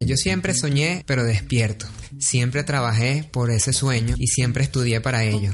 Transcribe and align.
Yo 0.00 0.16
siempre 0.16 0.54
soñé, 0.54 1.02
pero 1.06 1.24
despierto. 1.24 1.86
Siempre 2.18 2.62
trabajé 2.62 3.28
por 3.32 3.50
ese 3.50 3.72
sueño 3.72 4.14
y 4.18 4.26
siempre 4.26 4.62
estudié 4.62 5.00
para 5.00 5.24
ello. 5.24 5.52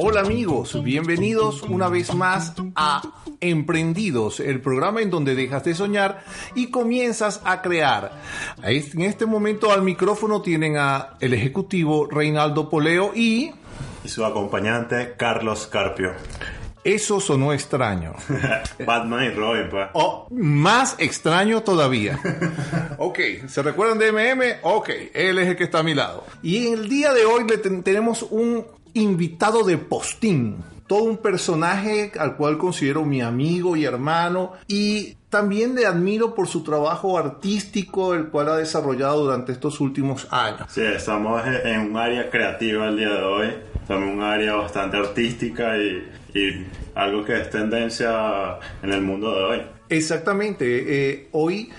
Hola 0.00 0.20
amigos, 0.20 0.80
bienvenidos 0.84 1.62
una 1.62 1.88
vez 1.88 2.14
más 2.14 2.54
a 2.76 3.02
Emprendidos, 3.40 4.38
el 4.38 4.60
programa 4.60 5.00
en 5.00 5.10
donde 5.10 5.34
dejas 5.34 5.64
de 5.64 5.74
soñar 5.74 6.24
y 6.54 6.70
comienzas 6.70 7.40
a 7.44 7.62
crear. 7.62 8.20
En 8.62 9.02
este 9.02 9.26
momento 9.26 9.72
al 9.72 9.82
micrófono 9.82 10.42
tienen 10.42 10.76
a 10.76 11.16
el 11.20 11.34
ejecutivo 11.34 12.06
Reinaldo 12.06 12.68
Poleo 12.70 13.12
y... 13.14 13.52
y 14.04 14.08
su 14.08 14.24
acompañante 14.24 15.14
Carlos 15.16 15.66
Carpio. 15.66 16.12
Eso 16.94 17.20
sonó 17.20 17.52
extraño. 17.52 18.14
Batman 18.86 19.24
y 19.24 19.30
Robin, 19.30 19.68
pues. 19.70 19.88
O 19.92 20.26
más 20.30 20.94
extraño 20.98 21.62
todavía. 21.62 22.18
ok, 22.98 23.18
¿se 23.48 23.62
recuerdan 23.62 23.98
de 23.98 24.12
MM? 24.12 24.42
Ok, 24.62 24.88
él 25.14 25.38
es 25.38 25.48
el 25.48 25.56
que 25.56 25.64
está 25.64 25.80
a 25.80 25.82
mi 25.82 25.94
lado. 25.94 26.24
Y 26.42 26.66
en 26.68 26.74
el 26.74 26.88
día 26.88 27.12
de 27.12 27.24
hoy 27.24 27.44
le 27.48 27.58
ten- 27.58 27.82
tenemos 27.82 28.22
un 28.30 28.64
invitado 28.94 29.64
de 29.64 29.78
postín. 29.78 30.56
Todo 30.86 31.02
un 31.02 31.18
personaje 31.18 32.12
al 32.18 32.36
cual 32.36 32.56
considero 32.56 33.04
mi 33.04 33.20
amigo 33.20 33.76
y 33.76 33.84
hermano. 33.84 34.52
Y 34.68 35.16
también 35.28 35.74
le 35.74 35.84
admiro 35.84 36.34
por 36.34 36.48
su 36.48 36.62
trabajo 36.62 37.18
artístico, 37.18 38.14
el 38.14 38.28
cual 38.28 38.48
ha 38.48 38.56
desarrollado 38.56 39.24
durante 39.24 39.52
estos 39.52 39.80
últimos 39.80 40.26
años. 40.30 40.62
Sí, 40.70 40.80
estamos 40.80 41.42
en 41.46 41.80
un 41.80 41.96
área 41.98 42.30
creativa 42.30 42.88
el 42.88 42.96
día 42.96 43.10
de 43.10 43.22
hoy. 43.22 43.48
En 43.88 44.02
un 44.02 44.22
área 44.22 44.54
bastante 44.56 44.96
artística 44.98 45.76
y, 45.78 46.06
y 46.34 46.66
algo 46.94 47.24
que 47.24 47.40
es 47.40 47.48
tendencia 47.50 48.58
en 48.82 48.92
el 48.92 49.00
mundo 49.00 49.34
de 49.34 49.44
hoy. 49.44 49.62
Exactamente. 49.88 51.10
eh, 51.10 51.28
hoy 51.32 51.70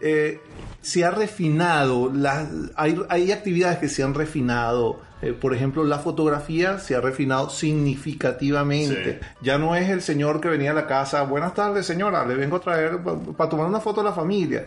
eh, 0.00 0.40
se 0.80 1.04
ha 1.04 1.10
refinado, 1.12 2.10
las- 2.12 2.48
hay, 2.74 3.00
hay 3.08 3.30
actividades 3.30 3.78
que 3.78 3.88
se 3.88 4.02
han 4.02 4.14
refinado. 4.14 5.00
eh, 5.22 5.32
por 5.32 5.54
ejemplo, 5.54 5.84
la 5.84 6.00
fotografía 6.00 6.78
se 6.80 6.96
ha 6.96 7.00
refinado 7.00 7.48
significativamente. 7.48 9.20
Sí. 9.20 9.26
Ya 9.42 9.58
no 9.58 9.76
es 9.76 9.88
el 9.88 10.02
señor 10.02 10.40
que 10.40 10.48
venía 10.48 10.72
a 10.72 10.74
la 10.74 10.86
casa, 10.88 11.22
buenas 11.22 11.54
tardes 11.54 11.86
señora, 11.86 12.26
le 12.26 12.34
vengo 12.34 12.56
a 12.56 12.60
traer 12.60 12.98
para 13.36 13.48
tomar 13.48 13.66
una 13.66 13.78
foto 13.80 14.02
de 14.02 14.08
la 14.08 14.12
familia. 14.14 14.66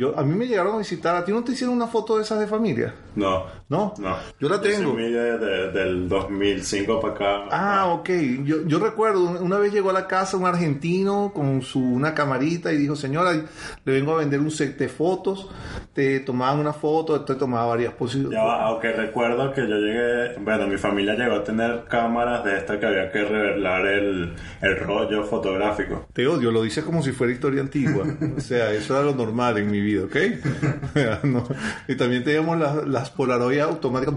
Yo, 0.00 0.18
a 0.18 0.22
mí 0.24 0.34
me 0.34 0.46
llegaron 0.46 0.76
a 0.76 0.78
visitar, 0.78 1.14
¿a 1.14 1.24
ti 1.26 1.30
no 1.30 1.44
te 1.44 1.52
hicieron 1.52 1.76
una 1.76 1.86
foto 1.86 2.16
de 2.16 2.22
esas 2.22 2.40
de 2.40 2.46
familia? 2.46 2.94
No. 3.16 3.44
¿No? 3.68 3.92
No. 3.98 4.16
Yo 4.40 4.48
la 4.48 4.58
tengo. 4.60 4.94
soy 4.94 5.12
de- 5.12 5.36
de- 5.38 5.70
del 5.72 6.08
2005 6.08 7.00
para 7.00 7.12
acá. 7.14 7.48
Ah, 7.50 7.86
ok. 7.92 8.08
Yo, 8.44 8.66
yo 8.66 8.78
recuerdo, 8.78 9.24
una 9.40 9.58
vez 9.58 9.72
llegó 9.74 9.90
a 9.90 9.92
la 9.92 10.06
casa 10.06 10.38
un 10.38 10.46
argentino 10.46 11.32
con 11.34 11.60
su 11.60 11.80
una 11.80 12.14
camarita 12.14 12.72
y 12.72 12.78
dijo, 12.78 12.96
señora, 12.96 13.32
le 13.32 13.92
vengo 13.92 14.12
a 14.14 14.16
vender 14.16 14.40
un 14.40 14.50
set 14.50 14.78
de 14.78 14.88
fotos. 14.88 15.48
Te 15.92 16.20
tomaban 16.20 16.60
una 16.60 16.72
foto, 16.72 17.20
te 17.24 17.34
tomaba 17.34 17.66
varias 17.66 17.92
posiciones. 17.92 18.38
Aunque 18.40 18.92
recuerdo 18.92 19.52
que 19.52 19.60
yo 19.68 19.76
llegué, 19.76 20.38
bueno, 20.40 20.66
mi 20.66 20.78
familia 20.78 21.14
llegó 21.14 21.36
a 21.36 21.44
tener 21.44 21.84
cámaras 21.88 22.42
de 22.44 22.56
estas 22.56 22.78
que 22.78 22.86
había 22.86 23.10
que 23.12 23.22
revelar 23.24 23.86
el, 23.86 24.34
el 24.62 24.76
rollo 24.78 25.24
fotográfico. 25.24 26.06
Te 26.14 26.26
odio, 26.26 26.50
lo 26.50 26.62
dices 26.62 26.84
como 26.84 27.02
si 27.02 27.12
fuera 27.12 27.32
historia 27.32 27.60
antigua. 27.60 28.04
O 28.36 28.40
sea, 28.40 28.72
eso 28.72 28.94
era 28.96 29.04
lo 29.04 29.14
normal 29.14 29.58
en 29.58 29.70
mi 29.70 29.80
vida, 29.80 29.89
¿ok? 29.98 30.16
No. 31.24 31.46
Y 31.88 31.94
también 31.96 32.24
teníamos 32.24 32.58
las, 32.58 32.86
las 32.86 33.10
Polaroid 33.10 33.60
automáticas. 33.60 34.14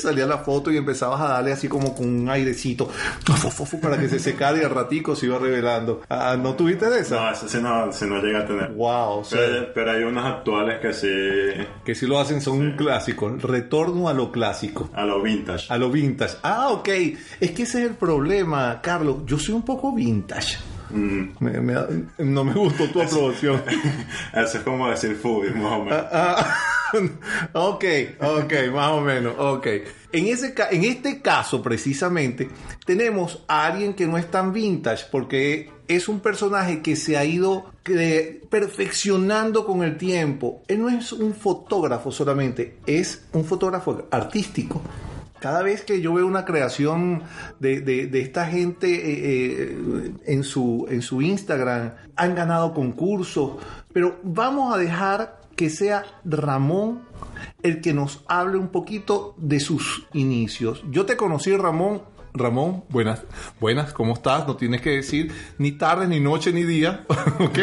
Salía 0.00 0.24
la 0.24 0.38
foto 0.38 0.70
y 0.70 0.78
empezabas 0.78 1.20
a 1.20 1.28
darle 1.28 1.52
así 1.52 1.68
como 1.68 1.94
con 1.94 2.08
un 2.08 2.30
airecito 2.30 2.88
para 3.82 3.98
que 3.98 4.08
se 4.08 4.18
secara 4.18 4.56
y 4.58 4.62
al 4.62 4.70
ratico 4.70 5.14
se 5.14 5.26
iba 5.26 5.38
revelando. 5.38 6.00
Ah, 6.08 6.38
¿No 6.40 6.54
tuviste 6.54 6.88
de 6.88 7.00
esa? 7.00 7.16
No, 7.20 7.30
eso 7.30 7.48
sí 7.48 7.58
no, 7.60 7.92
sí 7.92 8.06
no 8.06 8.22
llega 8.22 8.40
a 8.40 8.46
tener. 8.46 8.72
Wow, 8.72 9.18
o 9.18 9.24
sea, 9.24 9.38
Pero, 9.38 9.72
pero 9.74 9.90
hay 9.92 10.02
unos 10.04 10.24
actuales 10.24 10.80
que 10.80 10.94
sí, 10.94 11.66
que 11.84 11.94
si 11.94 12.06
lo 12.06 12.18
hacen 12.18 12.40
son 12.40 12.58
un 12.60 12.76
clásico. 12.76 13.28
Retorno 13.28 14.08
a 14.08 14.14
lo 14.14 14.32
clásico. 14.32 14.88
a 14.94 15.04
lo 15.04 15.20
vintage. 15.20 15.66
A 15.68 15.76
lo 15.76 15.90
vintage. 15.90 16.36
Ah, 16.42 16.68
ok. 16.70 16.88
Es 17.40 17.50
que 17.50 17.64
ese 17.64 17.82
es 17.84 17.90
el 17.90 17.96
problema, 17.96 18.80
Carlos. 18.82 19.18
Yo 19.26 19.38
soy 19.38 19.54
un 19.54 19.64
poco 19.66 19.92
vintage. 19.94 20.56
Mm, 20.92 21.28
Me- 21.40 21.60
me 21.60 21.72
da- 21.74 21.88
no 22.18 22.44
me 22.44 22.52
gustó 22.54 22.88
tu 22.90 23.00
aprobación. 23.02 23.62
eso 24.34 24.58
es 24.58 24.64
como 24.64 24.88
decir 24.90 25.14
foodie, 25.16 25.50
más 25.52 25.72
o 25.72 25.84
menos. 25.84 26.04
Ah, 26.12 26.56
ok, 27.52 27.84
ok, 28.20 28.52
más 28.74 28.90
o 28.90 29.00
menos, 29.00 29.34
ok. 29.38 29.66
En, 30.12 30.26
ese, 30.26 30.52
en 30.72 30.84
este 30.84 31.20
caso, 31.22 31.62
precisamente, 31.62 32.48
tenemos 32.84 33.44
a 33.46 33.66
alguien 33.66 33.94
que 33.94 34.06
no 34.06 34.18
es 34.18 34.28
tan 34.30 34.52
vintage 34.52 35.04
porque 35.12 35.70
es 35.86 36.08
un 36.08 36.18
personaje 36.20 36.82
que 36.82 36.96
se 36.96 37.16
ha 37.16 37.24
ido 37.24 37.70
perfeccionando 38.50 39.64
con 39.64 39.82
el 39.82 39.96
tiempo. 39.96 40.62
Él 40.68 40.80
no 40.80 40.88
es 40.88 41.12
un 41.12 41.34
fotógrafo 41.34 42.10
solamente, 42.10 42.78
es 42.86 43.24
un 43.32 43.44
fotógrafo 43.44 44.08
artístico. 44.10 44.82
Cada 45.40 45.62
vez 45.62 45.82
que 45.84 46.00
yo 46.00 46.12
veo 46.14 46.26
una 46.26 46.44
creación 46.44 47.22
de, 47.58 47.80
de- 47.80 48.20
esta 48.20 48.46
gente 48.46 48.88
eh, 48.94 49.72
eh, 49.72 50.12
en, 50.26 50.44
su, 50.44 50.86
en 50.90 51.02
su 51.02 51.22
Instagram, 51.22 51.94
han 52.16 52.34
ganado 52.34 52.74
concursos, 52.74 53.52
pero 53.92 54.18
vamos 54.22 54.74
a 54.74 54.78
dejar 54.78 55.40
que 55.56 55.68
sea 55.70 56.04
Ramón 56.24 57.02
el 57.62 57.80
que 57.80 57.92
nos 57.92 58.24
hable 58.28 58.56
un 58.58 58.68
poquito 58.68 59.34
de 59.38 59.60
sus 59.60 60.06
inicios. 60.12 60.82
Yo 60.90 61.04
te 61.06 61.16
conocí, 61.16 61.54
Ramón. 61.56 62.02
Ramón, 62.32 62.84
buenas, 62.88 63.22
buenas, 63.58 63.92
¿cómo 63.92 64.14
estás? 64.14 64.46
No 64.46 64.56
tienes 64.56 64.80
que 64.80 64.90
decir 64.90 65.32
ni 65.58 65.72
tarde, 65.72 66.06
ni 66.06 66.20
noche, 66.20 66.52
ni 66.52 66.62
día, 66.62 67.04
¿ok? 67.40 67.58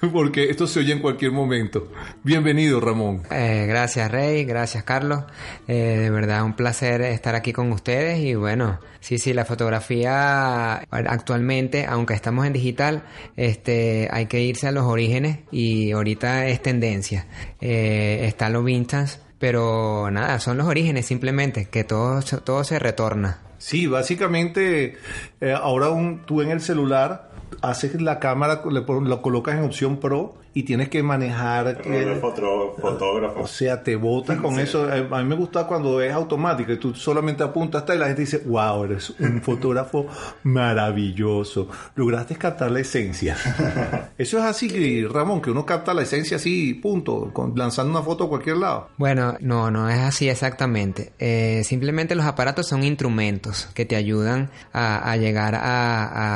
Porque 0.12 0.50
esto 0.50 0.66
se 0.66 0.80
oye 0.80 0.92
en 0.92 1.00
cualquier 1.00 1.32
momento. 1.32 1.92
Bienvenido, 2.22 2.80
Ramón. 2.80 3.22
Eh, 3.30 3.66
gracias 3.68 4.10
Rey, 4.10 4.44
gracias 4.44 4.84
Carlos. 4.84 5.24
Eh, 5.68 5.98
de 6.00 6.10
verdad 6.10 6.42
un 6.42 6.54
placer 6.54 7.02
estar 7.02 7.34
aquí 7.34 7.52
con 7.52 7.70
ustedes 7.70 8.20
y 8.20 8.34
bueno, 8.34 8.80
sí, 9.00 9.18
sí, 9.18 9.34
la 9.34 9.44
fotografía 9.44 10.76
actualmente, 10.90 11.84
aunque 11.86 12.14
estamos 12.14 12.46
en 12.46 12.54
digital, 12.54 13.04
este, 13.36 14.08
hay 14.10 14.26
que 14.26 14.40
irse 14.40 14.68
a 14.68 14.72
los 14.72 14.84
orígenes 14.84 15.40
y 15.50 15.92
ahorita 15.92 16.46
es 16.46 16.62
tendencia. 16.62 17.26
Eh, 17.60 18.20
está 18.26 18.48
lo 18.48 18.62
vintage, 18.62 19.18
pero 19.38 20.10
nada, 20.10 20.40
son 20.40 20.56
los 20.56 20.66
orígenes 20.66 21.04
simplemente, 21.04 21.66
que 21.66 21.84
todo, 21.84 22.22
todo 22.22 22.64
se 22.64 22.78
retorna. 22.78 23.51
Sí, 23.62 23.86
básicamente 23.86 24.96
eh, 25.40 25.52
ahora 25.52 25.90
un- 25.90 26.22
tú 26.26 26.42
en 26.42 26.50
el 26.50 26.60
celular 26.60 27.30
haces 27.60 28.02
la 28.02 28.18
cámara, 28.18 28.60
le 28.68 28.80
lo 28.80 29.22
colocas 29.22 29.54
en 29.56 29.62
opción 29.62 29.98
pro 30.00 30.34
y 30.54 30.62
tienes 30.64 30.88
que 30.88 31.02
manejar... 31.02 31.80
El 31.84 32.16
foto- 32.20 32.74
fotógrafo. 32.80 33.40
o 33.40 33.46
sea, 33.46 33.82
te 33.82 33.96
botas 33.96 34.38
con 34.40 34.58
eso. 34.58 34.88
A 35.10 35.22
mí 35.22 35.28
me 35.28 35.34
gusta 35.34 35.66
cuando 35.66 36.00
es 36.00 36.12
automático 36.12 36.72
y 36.72 36.76
tú 36.78 36.94
solamente 36.94 37.42
apuntas 37.42 37.82
hasta 37.82 37.94
y 37.94 37.98
la 37.98 38.06
gente 38.06 38.22
dice, 38.22 38.42
wow, 38.46 38.84
eres 38.84 39.10
un 39.18 39.40
fotógrafo 39.42 40.06
maravilloso. 40.42 41.68
Lograste 41.94 42.36
captar 42.36 42.70
la 42.70 42.80
esencia. 42.80 43.36
Eso 44.18 44.38
es 44.38 44.44
así, 44.44 45.04
Ramón, 45.06 45.40
que 45.40 45.50
uno 45.50 45.64
capta 45.66 45.94
la 45.94 46.02
esencia 46.02 46.36
así, 46.36 46.74
punto, 46.74 47.30
con- 47.32 47.52
lanzando 47.56 47.90
una 47.92 48.02
foto 48.02 48.24
a 48.24 48.28
cualquier 48.28 48.56
lado. 48.58 48.88
Bueno, 48.98 49.36
no, 49.40 49.70
no 49.70 49.88
es 49.88 49.98
así 49.98 50.28
exactamente. 50.28 51.12
Eh, 51.18 51.62
simplemente 51.64 52.14
los 52.14 52.26
aparatos 52.26 52.66
son 52.66 52.82
instrumentos 52.84 53.68
que 53.74 53.84
te 53.84 53.96
ayudan 53.96 54.50
a, 54.72 55.10
a 55.10 55.16
llegar 55.16 55.54
a, 55.54 55.64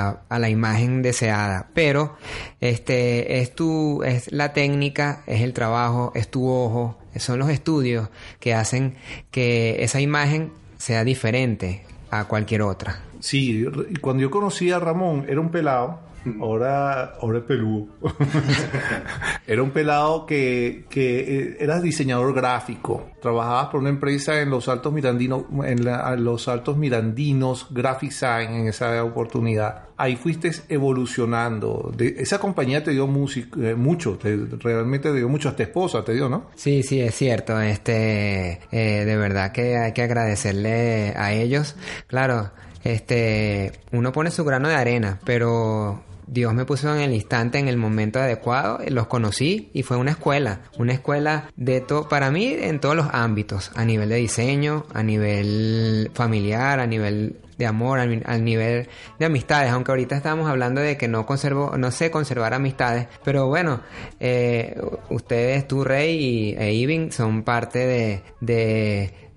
a- 0.08 0.20
a 0.28 0.38
la 0.38 0.48
imagen 0.48 1.02
deseada. 1.02 1.68
Pero 1.74 2.16
este 2.60 3.40
es 3.40 3.54
tu, 3.54 4.02
es 4.06 4.32
la 4.32 4.52
técnica, 4.52 5.22
es 5.26 5.40
el 5.42 5.52
trabajo, 5.52 6.12
es 6.14 6.28
tu 6.28 6.48
ojo, 6.48 6.96
son 7.16 7.38
los 7.38 7.50
estudios 7.50 8.08
que 8.40 8.54
hacen 8.54 8.94
que 9.30 9.82
esa 9.82 10.00
imagen 10.00 10.52
sea 10.78 11.04
diferente 11.04 11.82
a 12.10 12.24
cualquier 12.26 12.62
otra. 12.62 13.00
Sí, 13.20 13.64
cuando 14.00 14.22
yo 14.22 14.30
conocí 14.30 14.70
a 14.70 14.78
Ramón, 14.78 15.26
era 15.28 15.40
un 15.40 15.50
pelado. 15.50 15.98
Ahora, 16.40 17.14
ahora 17.20 17.38
es 17.38 17.44
peludo. 17.44 17.86
era 19.46 19.62
un 19.62 19.70
pelado 19.70 20.26
que, 20.26 20.84
que 20.90 21.20
eh, 21.20 21.56
era 21.60 21.80
diseñador 21.80 22.34
gráfico. 22.34 23.10
Trabajabas 23.20 23.66
por 23.68 23.80
una 23.80 23.90
empresa 23.90 24.40
en 24.40 24.50
los 24.50 24.68
Altos 24.68 24.92
Mirandinos, 24.92 25.44
en 25.64 25.84
la- 25.84 26.12
en 26.14 26.24
los 26.24 26.48
Altos 26.48 26.76
Mirandinos 26.76 27.68
Graphic 27.70 28.10
Sign 28.10 28.50
en 28.52 28.66
esa 28.68 29.02
oportunidad. 29.04 29.84
Ahí 29.96 30.16
fuiste 30.16 30.50
evolucionando. 30.68 31.92
De- 31.96 32.16
esa 32.18 32.38
compañía 32.38 32.82
te 32.84 32.90
dio 32.90 33.06
música, 33.06 33.58
eh, 33.60 33.74
mucho, 33.74 34.18
te- 34.18 34.36
realmente 34.60 35.08
te 35.10 35.16
dio 35.16 35.28
mucho. 35.28 35.48
Hasta 35.48 35.62
esposa 35.62 36.04
te 36.04 36.12
dio, 36.12 36.28
¿no? 36.28 36.50
Sí, 36.54 36.82
sí, 36.82 37.00
es 37.00 37.14
cierto. 37.14 37.60
Este, 37.60 38.60
eh, 38.70 39.04
de 39.04 39.16
verdad 39.16 39.52
que 39.52 39.76
hay 39.78 39.92
que 39.92 40.02
agradecerle 40.02 41.14
a 41.16 41.32
ellos. 41.32 41.76
Claro, 42.06 42.50
este, 42.84 43.72
uno 43.92 44.12
pone 44.12 44.30
su 44.30 44.44
grano 44.44 44.68
de 44.68 44.74
arena, 44.74 45.18
pero 45.24 46.02
Dios 46.26 46.52
me 46.54 46.64
puso 46.64 46.94
en 46.94 47.00
el 47.00 47.14
instante, 47.14 47.58
en 47.58 47.68
el 47.68 47.76
momento 47.76 48.18
adecuado, 48.18 48.80
los 48.88 49.06
conocí 49.06 49.70
y 49.72 49.82
fue 49.82 49.96
una 49.96 50.12
escuela, 50.12 50.62
una 50.78 50.92
escuela 50.92 51.50
de 51.56 51.80
todo, 51.80 52.08
para 52.08 52.30
mí 52.30 52.46
en 52.46 52.80
todos 52.80 52.96
los 52.96 53.06
ámbitos, 53.12 53.70
a 53.74 53.84
nivel 53.84 54.08
de 54.08 54.16
diseño, 54.16 54.86
a 54.92 55.02
nivel 55.02 56.10
familiar, 56.14 56.80
a 56.80 56.86
nivel 56.86 57.36
de 57.58 57.66
amor, 57.66 58.00
al, 58.00 58.44
nivel 58.44 58.88
de 59.18 59.24
amistades, 59.24 59.70
aunque 59.70 59.92
ahorita 59.92 60.16
estamos 60.16 60.48
hablando 60.48 60.80
de 60.80 60.96
que 60.96 61.08
no 61.08 61.24
conservo, 61.24 61.76
no 61.78 61.90
sé 61.90 62.10
conservar 62.10 62.52
amistades, 62.54 63.06
pero 63.24 63.46
bueno, 63.46 63.80
eh, 64.20 64.78
ustedes, 65.08 65.66
tú 65.66 65.84
Rey 65.84 66.54
y 66.56 66.56
e 66.58 67.12
son 67.12 67.44
parte 67.44 67.86
de, 67.86 68.22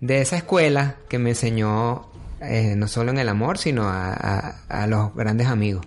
de, 0.01 0.21
esa 0.21 0.37
escuela 0.37 0.97
que 1.07 1.19
me 1.19 1.29
enseñó 1.29 2.09
eh, 2.41 2.73
no 2.75 2.87
solo 2.87 3.11
en 3.11 3.19
el 3.19 3.29
amor, 3.29 3.57
sino 3.57 3.83
a 3.87 4.85
los 4.87 5.15
grandes 5.15 5.47
amigos. 5.47 5.85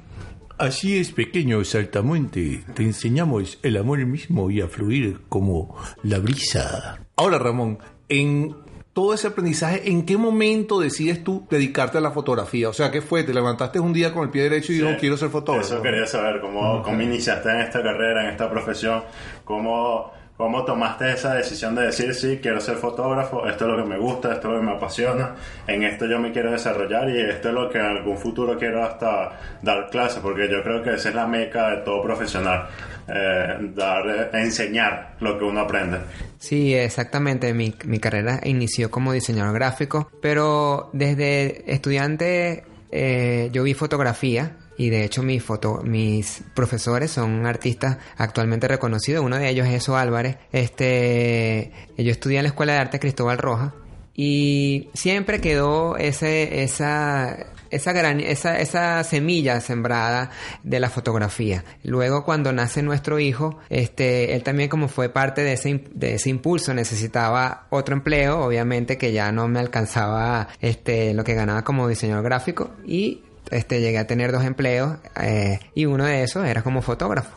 Así 0.58 0.98
es, 0.98 1.12
pequeño 1.12 1.64
saltamonte. 1.64 2.64
Te 2.74 2.82
enseñamos 2.82 3.58
el 3.62 3.76
amor 3.76 4.04
mismo 4.06 4.50
y 4.50 4.60
a 4.60 4.68
fluir 4.68 5.20
como 5.28 5.76
la 6.02 6.18
brisa. 6.18 7.00
Ahora, 7.16 7.38
Ramón, 7.38 7.78
en 8.08 8.54
todo 8.92 9.14
ese 9.14 9.28
aprendizaje, 9.28 9.90
¿en 9.90 10.04
qué 10.04 10.16
momento 10.16 10.78
decides 10.78 11.24
tú 11.24 11.46
dedicarte 11.50 11.98
a 11.98 12.00
la 12.00 12.10
fotografía? 12.10 12.68
O 12.68 12.72
sea, 12.72 12.90
¿qué 12.90 13.00
fue? 13.00 13.24
¿Te 13.24 13.32
levantaste 13.32 13.80
un 13.80 13.92
día 13.92 14.12
con 14.12 14.24
el 14.24 14.30
pie 14.30 14.42
derecho 14.42 14.72
y 14.72 14.76
sí, 14.76 14.82
dijo, 14.82 14.98
quiero 15.00 15.16
ser 15.16 15.30
fotógrafo? 15.30 15.66
Eso 15.66 15.82
quería 15.82 16.06
saber, 16.06 16.40
¿cómo, 16.40 16.80
okay. 16.80 16.92
cómo 16.92 17.02
iniciaste 17.02 17.50
en 17.50 17.60
esta 17.60 17.82
carrera, 17.82 18.24
en 18.24 18.30
esta 18.30 18.50
profesión? 18.50 19.02
¿Cómo, 19.44 20.12
¿Cómo 20.42 20.64
tomaste 20.64 21.12
esa 21.12 21.34
decisión 21.34 21.72
de 21.76 21.82
decir, 21.82 22.12
sí, 22.16 22.40
quiero 22.42 22.60
ser 22.60 22.74
fotógrafo, 22.74 23.46
esto 23.46 23.64
es 23.64 23.70
lo 23.70 23.76
que 23.76 23.88
me 23.88 23.96
gusta, 23.96 24.32
esto 24.32 24.48
es 24.48 24.54
lo 24.54 24.58
que 24.58 24.66
me 24.66 24.72
apasiona, 24.72 25.36
en 25.68 25.84
esto 25.84 26.04
yo 26.06 26.18
me 26.18 26.32
quiero 26.32 26.50
desarrollar 26.50 27.08
y 27.10 27.20
esto 27.20 27.50
es 27.50 27.54
lo 27.54 27.70
que 27.70 27.78
en 27.78 27.84
algún 27.84 28.18
futuro 28.18 28.58
quiero 28.58 28.82
hasta 28.82 29.38
dar 29.62 29.88
clases, 29.88 30.18
porque 30.18 30.50
yo 30.50 30.60
creo 30.64 30.82
que 30.82 30.94
esa 30.94 31.10
es 31.10 31.14
la 31.14 31.28
meca 31.28 31.70
de 31.70 31.76
todo 31.82 32.02
profesional, 32.02 32.66
eh, 33.06 33.56
dar, 33.72 34.30
enseñar 34.34 35.14
lo 35.20 35.38
que 35.38 35.44
uno 35.44 35.60
aprende. 35.60 35.98
Sí, 36.40 36.74
exactamente, 36.74 37.54
mi, 37.54 37.72
mi 37.84 38.00
carrera 38.00 38.40
inició 38.42 38.90
como 38.90 39.12
diseñador 39.12 39.54
gráfico, 39.54 40.10
pero 40.20 40.90
desde 40.92 41.72
estudiante 41.72 42.64
eh, 42.90 43.48
yo 43.52 43.62
vi 43.62 43.74
fotografía 43.74 44.56
y 44.76 44.90
de 44.90 45.04
hecho 45.04 45.22
mis, 45.22 45.42
foto, 45.42 45.80
mis 45.82 46.42
profesores 46.54 47.10
son 47.10 47.46
artistas 47.46 47.98
actualmente 48.16 48.68
reconocidos. 48.68 49.24
Uno 49.24 49.38
de 49.38 49.48
ellos 49.48 49.66
es 49.66 49.74
Eso 49.74 49.96
Álvarez. 49.96 50.36
Este, 50.52 51.72
yo 51.96 52.10
estudié 52.10 52.38
en 52.38 52.44
la 52.44 52.48
Escuela 52.48 52.74
de 52.74 52.78
Arte 52.78 53.00
Cristóbal 53.00 53.38
Roja 53.38 53.74
y 54.14 54.90
siempre 54.94 55.40
quedó 55.40 55.96
ese, 55.96 56.62
esa, 56.62 57.46
esa, 57.70 57.92
gran, 57.92 58.20
esa, 58.20 58.60
esa 58.60 59.02
semilla 59.04 59.60
sembrada 59.60 60.30
de 60.62 60.80
la 60.80 60.90
fotografía. 60.90 61.64
Luego 61.82 62.24
cuando 62.24 62.52
nace 62.52 62.82
nuestro 62.82 63.18
hijo, 63.18 63.58
este, 63.70 64.34
él 64.34 64.42
también 64.42 64.68
como 64.68 64.88
fue 64.88 65.08
parte 65.08 65.42
de 65.42 65.54
ese, 65.54 65.84
de 65.94 66.14
ese 66.14 66.30
impulso 66.30 66.74
necesitaba 66.74 67.66
otro 67.70 67.94
empleo, 67.94 68.40
obviamente 68.40 68.98
que 68.98 69.12
ya 69.12 69.32
no 69.32 69.48
me 69.48 69.60
alcanzaba 69.60 70.48
este, 70.60 71.14
lo 71.14 71.24
que 71.24 71.34
ganaba 71.34 71.62
como 71.62 71.88
diseñador 71.88 72.24
gráfico 72.24 72.70
y 72.86 73.22
este, 73.50 73.80
llegué 73.80 73.98
a 73.98 74.06
tener 74.06 74.32
dos 74.32 74.44
empleos 74.44 74.96
eh, 75.20 75.60
y 75.74 75.86
uno 75.86 76.04
de 76.04 76.22
esos 76.22 76.46
era 76.46 76.62
como 76.62 76.82
fotógrafo. 76.82 77.30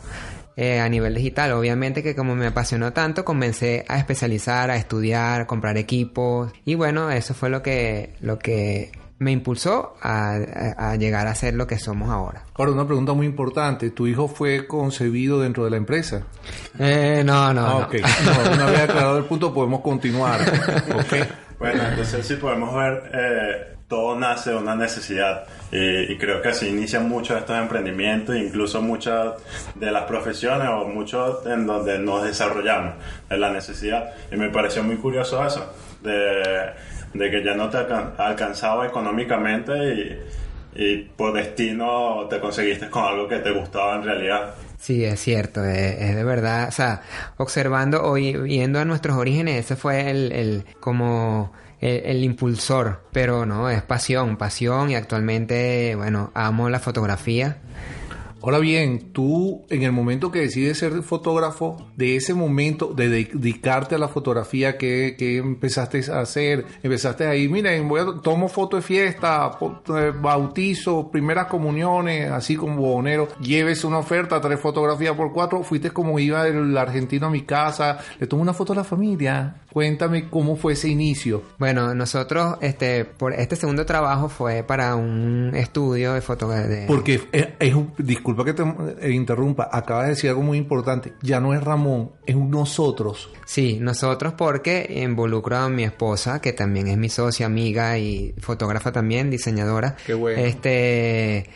Eh, 0.58 0.80
a 0.80 0.88
nivel 0.88 1.14
digital, 1.14 1.52
obviamente 1.52 2.02
que 2.02 2.16
como 2.16 2.34
me 2.34 2.48
apasionó 2.48 2.94
tanto, 2.94 3.26
comencé 3.26 3.84
a 3.90 3.98
especializar, 3.98 4.72
a 4.72 4.78
estudiar, 4.78 5.42
a 5.42 5.48
comprar 5.48 5.78
equipos 5.78 6.54
y 6.64 6.76
bueno, 6.76 7.12
eso 7.12 7.34
fue 7.34 7.50
lo 7.50 7.62
que, 7.62 8.14
lo 8.22 8.40
que 8.40 8.94
me 9.18 9.32
impulsó 9.32 9.96
a, 10.02 10.36
a, 10.36 10.92
a, 10.92 10.96
llegar 10.96 11.28
a 11.28 11.36
ser 11.36 11.54
lo 11.54 11.68
que 11.68 11.80
somos 11.80 12.10
ahora. 12.10 12.44
Ahora, 12.54 12.72
una 12.72 12.86
pregunta 12.86 13.14
muy 13.14 13.26
importante. 13.26 13.90
¿Tu 13.92 14.08
hijo 14.08 14.28
fue 14.28 14.68
concebido 14.68 15.40
dentro 15.40 15.64
de 15.64 15.72
la 15.72 15.78
empresa? 15.78 16.24
Eh, 16.78 17.24
no, 17.26 17.54
no. 17.54 17.66
Ah, 17.66 17.78
okay. 17.88 18.02
no. 18.02 18.54
Una 18.54 18.66
vez 18.66 18.82
aclarado 18.82 19.18
el 19.18 19.26
punto, 19.26 19.54
podemos 19.54 19.82
continuar. 19.82 20.42
okay. 21.06 21.24
Bueno, 21.60 21.84
entonces 21.88 22.26
sí 22.28 22.36
podemos 22.36 22.76
ver, 22.76 23.12
eh, 23.14 23.75
todo 23.88 24.18
nace 24.18 24.52
de 24.52 24.56
una 24.58 24.76
necesidad. 24.76 25.46
Y, 25.72 26.18
creo 26.18 26.42
que 26.42 26.50
así 26.50 26.68
inician 26.68 27.08
muchos 27.08 27.36
de 27.36 27.42
estos 27.42 27.58
emprendimientos, 27.58 28.36
incluso 28.36 28.82
muchas 28.82 29.34
de 29.76 29.92
las 29.92 30.04
profesiones 30.04 30.70
o 30.70 30.86
muchos 30.86 31.46
en 31.46 31.68
donde 31.68 32.00
nos 32.00 32.24
desarrollamos, 32.24 32.96
en 33.30 33.42
la 33.42 33.52
necesidad. 33.52 34.14
Y 34.32 34.38
me 34.38 34.50
pareció 34.50 34.84
muy 34.84 34.98
curioso 34.98 35.46
eso, 35.46 35.74
de, 36.02 36.72
de 37.14 37.32
que 37.32 37.44
ya 37.44 37.56
no 37.56 37.70
te 37.70 37.78
alcanzaba 37.78 38.88
económicamente 38.88 39.74
y, 39.94 40.84
y, 40.84 40.98
por 41.16 41.34
destino 41.34 42.28
te 42.30 42.40
conseguiste 42.40 42.90
con 42.90 43.04
algo 43.04 43.28
que 43.28 43.40
te 43.40 43.52
gustaba 43.52 43.98
en 43.98 44.04
realidad. 44.04 44.56
Sí, 44.80 45.04
es 45.04 45.20
cierto, 45.20 45.64
es, 45.64 46.02
es 46.02 46.16
de 46.16 46.24
verdad, 46.24 46.68
o 46.70 46.72
sea, 46.72 47.02
observando 47.38 48.04
o 48.04 48.14
viendo 48.14 48.80
a 48.80 48.86
nuestros 48.86 49.18
orígenes, 49.18 49.66
ese 49.66 49.76
fue 49.76 50.10
el, 50.10 50.32
el 50.32 50.66
como 50.80 51.52
el, 51.86 52.18
el, 52.18 52.24
impulsor, 52.24 53.02
pero 53.12 53.46
no, 53.46 53.70
es 53.70 53.82
pasión, 53.82 54.38
pasión 54.38 54.90
y 54.90 54.96
actualmente, 54.96 55.96
bueno, 55.96 56.32
amo 56.34 56.70
la 56.70 56.80
fotografía. 56.80 57.58
Ahora 58.42 58.60
bien, 58.60 59.12
tú 59.12 59.66
en 59.70 59.84
el 59.84 59.92
momento 59.92 60.32
que 60.32 60.40
decides 60.40 60.78
ser 60.78 61.02
fotógrafo, 61.02 61.78
de 61.96 62.16
ese 62.16 62.34
momento 62.34 62.94
de 62.94 63.10
dedicarte 63.10 63.96
a 63.96 63.98
la 63.98 64.08
fotografía, 64.08 64.78
¿qué, 64.78 65.16
qué 65.18 65.38
empezaste 65.38 66.04
a 66.12 66.20
hacer? 66.20 66.66
Empezaste 66.84 67.26
ahí, 67.26 67.48
miren, 67.48 67.88
voy 67.88 68.02
a, 68.02 68.22
tomo 68.22 68.48
fotos 68.48 68.82
de 68.82 68.86
fiesta, 68.86 69.58
bautizo, 70.22 71.10
primeras 71.10 71.48
comuniones, 71.48 72.30
así 72.30 72.56
como 72.56 72.82
bonero, 72.82 73.28
lleves 73.40 73.84
una 73.84 73.98
oferta, 73.98 74.40
tres 74.42 74.60
fotografías 74.60 75.16
por 75.16 75.34
cuatro, 75.34 75.64
fuiste 75.64 75.92
como 75.92 76.20
iba 76.20 76.48
el 76.48 76.78
argentino 76.78 77.28
a 77.28 77.30
mi 77.32 77.42
casa, 77.42 78.00
le 78.20 78.28
tomo 78.28 78.42
una 78.42 78.54
foto 78.54 78.74
a 78.74 78.76
la 78.76 78.84
familia. 78.84 79.62
Cuéntame 79.72 80.30
cómo 80.30 80.56
fue 80.56 80.72
ese 80.72 80.88
inicio. 80.88 81.44
Bueno, 81.60 81.94
nosotros, 81.94 82.58
este, 82.62 83.04
por 83.04 83.34
este 83.34 83.58
segundo 83.58 83.86
trabajo 83.86 84.30
fue 84.30 84.64
para 84.64 84.96
un 84.96 85.52
estudio 85.54 86.14
de 86.14 86.22
fotografía. 86.22 86.88
Porque 86.88 87.22
es, 87.34 87.48
es 87.60 87.74
un, 87.74 87.92
disculpa 87.98 88.35
que 88.44 88.54
te 88.54 89.12
interrumpa, 89.12 89.70
acabas 89.72 90.06
de 90.06 90.10
decir 90.10 90.30
algo 90.30 90.42
muy 90.42 90.58
importante. 90.58 91.14
Ya 91.22 91.40
no 91.40 91.54
es 91.54 91.64
Ramón, 91.64 92.12
es 92.26 92.36
un 92.36 92.50
nosotros. 92.52 93.30
Sí, 93.46 93.78
nosotros 93.80 94.34
porque 94.34 94.88
involucro 95.04 95.58
a 95.58 95.70
mi 95.70 95.84
esposa, 95.84 96.42
que 96.42 96.54
también 96.54 96.88
es 96.88 96.98
mi 96.98 97.10
socia, 97.10 97.46
amiga 97.46 97.98
y 97.98 98.34
fotógrafa 98.40 98.92
también, 98.92 99.30
diseñadora. 99.30 99.96
Qué 100.06 100.14
bueno. 100.14 100.42
Este, 100.42 101.50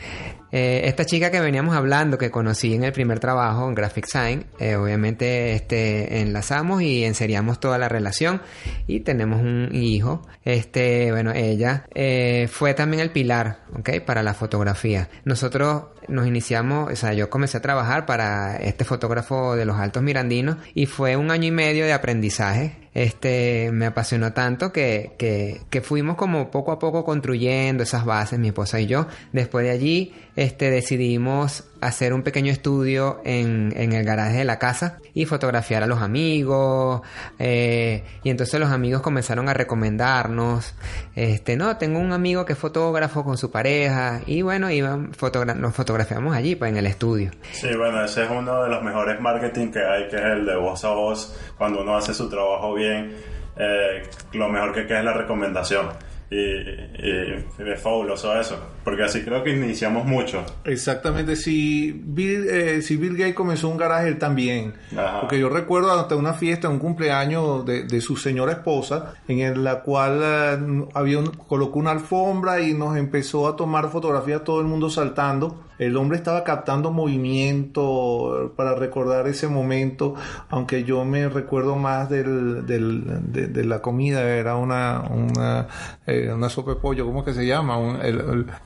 eh, 0.51 0.81
esta 0.85 1.05
chica 1.05 1.31
que 1.31 1.39
veníamos 1.39 1.75
hablando, 1.75 2.17
que 2.17 2.31
conocí 2.31 2.73
en 2.73 2.83
el 2.83 2.91
primer 2.91 3.19
trabajo 3.19 3.67
en 3.67 3.75
Graphic 3.75 4.05
Sign, 4.05 4.45
eh, 4.59 4.75
obviamente 4.75 5.53
este, 5.53 6.21
enlazamos 6.21 6.81
y 6.81 7.03
enseriamos 7.03 7.59
toda 7.59 7.77
la 7.77 7.89
relación 7.89 8.41
y 8.87 9.01
tenemos 9.01 9.41
un 9.41 9.69
hijo. 9.73 10.27
Este, 10.43 11.11
bueno, 11.11 11.31
ella 11.33 11.85
eh, 11.93 12.47
fue 12.51 12.73
también 12.73 13.01
el 13.01 13.11
pilar, 13.11 13.59
¿ok? 13.77 14.01
Para 14.05 14.23
la 14.23 14.33
fotografía. 14.33 15.09
Nosotros 15.25 15.83
nos 16.07 16.27
iniciamos, 16.27 16.91
o 16.91 16.95
sea, 16.95 17.13
yo 17.13 17.29
comencé 17.29 17.57
a 17.57 17.61
trabajar 17.61 18.05
para 18.05 18.57
este 18.57 18.83
fotógrafo 18.83 19.55
de 19.55 19.65
los 19.65 19.77
Altos 19.77 20.01
Mirandinos 20.01 20.57
y 20.73 20.87
fue 20.87 21.15
un 21.15 21.31
año 21.31 21.47
y 21.47 21.51
medio 21.51 21.85
de 21.85 21.93
aprendizaje. 21.93 22.88
Este, 22.93 23.69
me 23.71 23.85
apasionó 23.85 24.33
tanto 24.33 24.71
que, 24.71 25.11
que, 25.17 25.61
que 25.69 25.81
fuimos 25.81 26.15
como 26.15 26.49
poco 26.51 26.71
a 26.71 26.79
poco 26.79 27.05
construyendo 27.05 27.83
esas 27.83 28.05
bases, 28.05 28.39
mi 28.39 28.47
esposa 28.47 28.79
y 28.79 28.87
yo. 28.87 29.07
Después 29.31 29.65
de 29.65 29.71
allí, 29.71 30.13
este, 30.35 30.71
decidimos 30.71 31.65
hacer 31.81 32.13
un 32.13 32.23
pequeño 32.23 32.51
estudio 32.51 33.21
en, 33.23 33.73
en, 33.75 33.93
el 33.93 34.05
garaje 34.05 34.37
de 34.37 34.45
la 34.45 34.59
casa 34.59 34.99
y 35.13 35.25
fotografiar 35.25 35.83
a 35.83 35.87
los 35.87 36.01
amigos 36.01 37.01
eh, 37.37 38.03
y 38.23 38.29
entonces 38.29 38.59
los 38.59 38.71
amigos 38.71 39.01
comenzaron 39.01 39.49
a 39.49 39.53
recomendarnos 39.53 40.75
este 41.15 41.55
no 41.55 41.77
tengo 41.77 41.99
un 41.99 42.11
amigo 42.11 42.45
que 42.45 42.53
es 42.53 42.59
fotógrafo 42.59 43.23
con 43.23 43.37
su 43.37 43.51
pareja 43.51 44.21
y 44.25 44.41
bueno 44.41 44.69
iban 44.71 45.13
fotogra 45.13 45.53
nos 45.53 45.73
fotografiamos 45.73 46.35
allí 46.35 46.55
pues 46.55 46.71
en 46.71 46.77
el 46.77 46.87
estudio. 46.87 47.31
Sí 47.51 47.69
bueno 47.75 48.03
ese 48.03 48.25
es 48.25 48.31
uno 48.31 48.63
de 48.63 48.69
los 48.69 48.83
mejores 48.83 49.19
marketing 49.19 49.71
que 49.71 49.79
hay 49.79 50.07
que 50.07 50.15
es 50.15 50.23
el 50.23 50.45
de 50.45 50.55
voz 50.55 50.83
a 50.83 50.89
voz 50.89 51.37
cuando 51.57 51.81
uno 51.81 51.97
hace 51.97 52.13
su 52.13 52.29
trabajo 52.29 52.73
bien 52.73 53.15
eh, 53.57 54.03
lo 54.33 54.49
mejor 54.49 54.73
que 54.73 54.85
queda 54.85 54.99
es 54.99 55.05
la 55.05 55.13
recomendación 55.13 55.89
y, 56.31 56.35
y, 56.35 57.45
y, 57.59 57.69
es 57.71 57.81
fabuloso 57.81 58.39
eso, 58.39 58.59
porque 58.83 59.03
así 59.03 59.23
creo 59.23 59.43
que 59.43 59.51
iniciamos 59.51 60.05
mucho. 60.05 60.45
Exactamente, 60.63 61.35
si 61.35 61.91
Bill, 61.91 62.47
eh, 62.47 62.81
si 62.81 62.97
Bill 62.97 63.17
Gates 63.17 63.35
comenzó 63.35 63.69
un 63.69 63.77
garaje, 63.77 64.09
él 64.09 64.19
también. 64.19 64.75
Ajá. 64.95 65.21
Porque 65.21 65.39
yo 65.39 65.49
recuerdo 65.49 65.91
hasta 65.91 66.15
una 66.15 66.33
fiesta, 66.33 66.69
un 66.69 66.79
cumpleaños 66.79 67.65
de, 67.65 67.83
de 67.83 68.01
su 68.01 68.15
señora 68.15 68.51
esposa, 68.51 69.15
en 69.27 69.63
la 69.63 69.81
cual 69.81 70.19
uh, 70.19 70.89
había 70.93 71.19
un, 71.19 71.27
colocó 71.27 71.79
una 71.79 71.91
alfombra 71.91 72.61
y 72.61 72.73
nos 72.73 72.95
empezó 72.95 73.47
a 73.47 73.55
tomar 73.55 73.89
fotografías 73.89 74.43
todo 74.43 74.61
el 74.61 74.67
mundo 74.67 74.89
saltando. 74.89 75.68
El 75.79 75.95
hombre 75.95 76.17
estaba 76.17 76.43
captando 76.43 76.91
movimiento 76.91 78.53
para 78.57 78.75
recordar 78.75 79.27
ese 79.27 79.47
momento, 79.47 80.15
aunque 80.49 80.83
yo 80.83 81.05
me 81.05 81.29
recuerdo 81.29 81.77
más 81.77 82.09
del, 82.09 82.65
del 82.65 83.31
de, 83.31 83.47
de, 83.47 83.63
la 83.63 83.81
comida, 83.81 84.21
era 84.21 84.57
una, 84.57 85.03
una, 85.09 85.67
eh, 86.05 86.31
una 86.33 86.49
sopa 86.49 86.71
de 86.71 86.81
pollo, 86.81 87.05
¿cómo 87.05 87.23
que 87.23 87.33
se 87.33 87.45
llama? 87.45 87.77
Un, 87.77 88.01
el, 88.01 88.19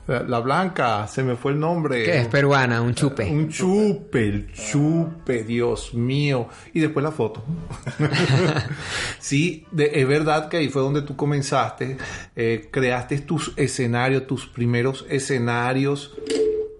el, 0.08 0.28
la 0.28 0.40
blanca, 0.40 1.06
se 1.06 1.22
me 1.22 1.36
fue 1.36 1.52
el 1.52 1.60
nombre. 1.60 2.04
Que 2.04 2.20
es 2.22 2.26
peruana, 2.26 2.82
un 2.82 2.94
chupe. 2.94 3.30
Un 3.30 3.48
chupe, 3.48 4.28
el 4.28 4.52
chupe, 4.52 5.44
Dios 5.44 5.94
mío. 5.94 6.48
Y 6.72 6.80
después 6.80 7.04
la 7.04 7.12
foto. 7.12 7.44
sí, 9.20 9.66
es 9.76 10.08
verdad 10.08 10.48
que 10.48 10.56
ahí 10.56 10.68
fue 10.68 10.82
donde 10.82 11.02
tú 11.02 11.14
comenzaste, 11.14 11.96
eh, 12.34 12.68
creaste 12.72 13.20
tus 13.20 13.52
escenarios, 13.56 14.26
tus 14.26 14.46
primeros 14.46 15.06
escenarios. 15.08 16.12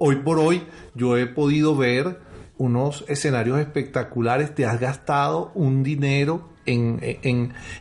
Hoy 0.07 0.17
por 0.17 0.39
hoy 0.39 0.65
yo 0.95 1.17
he 1.17 1.25
podido 1.25 1.75
ver 1.75 2.19
unos 2.59 3.07
escenarios 3.09 3.59
espectaculares, 3.59 4.55
te 4.55 4.67
has 4.67 4.79
gastado 4.79 5.51
un 5.55 5.83
dinero 5.83 6.51
en, 6.67 6.99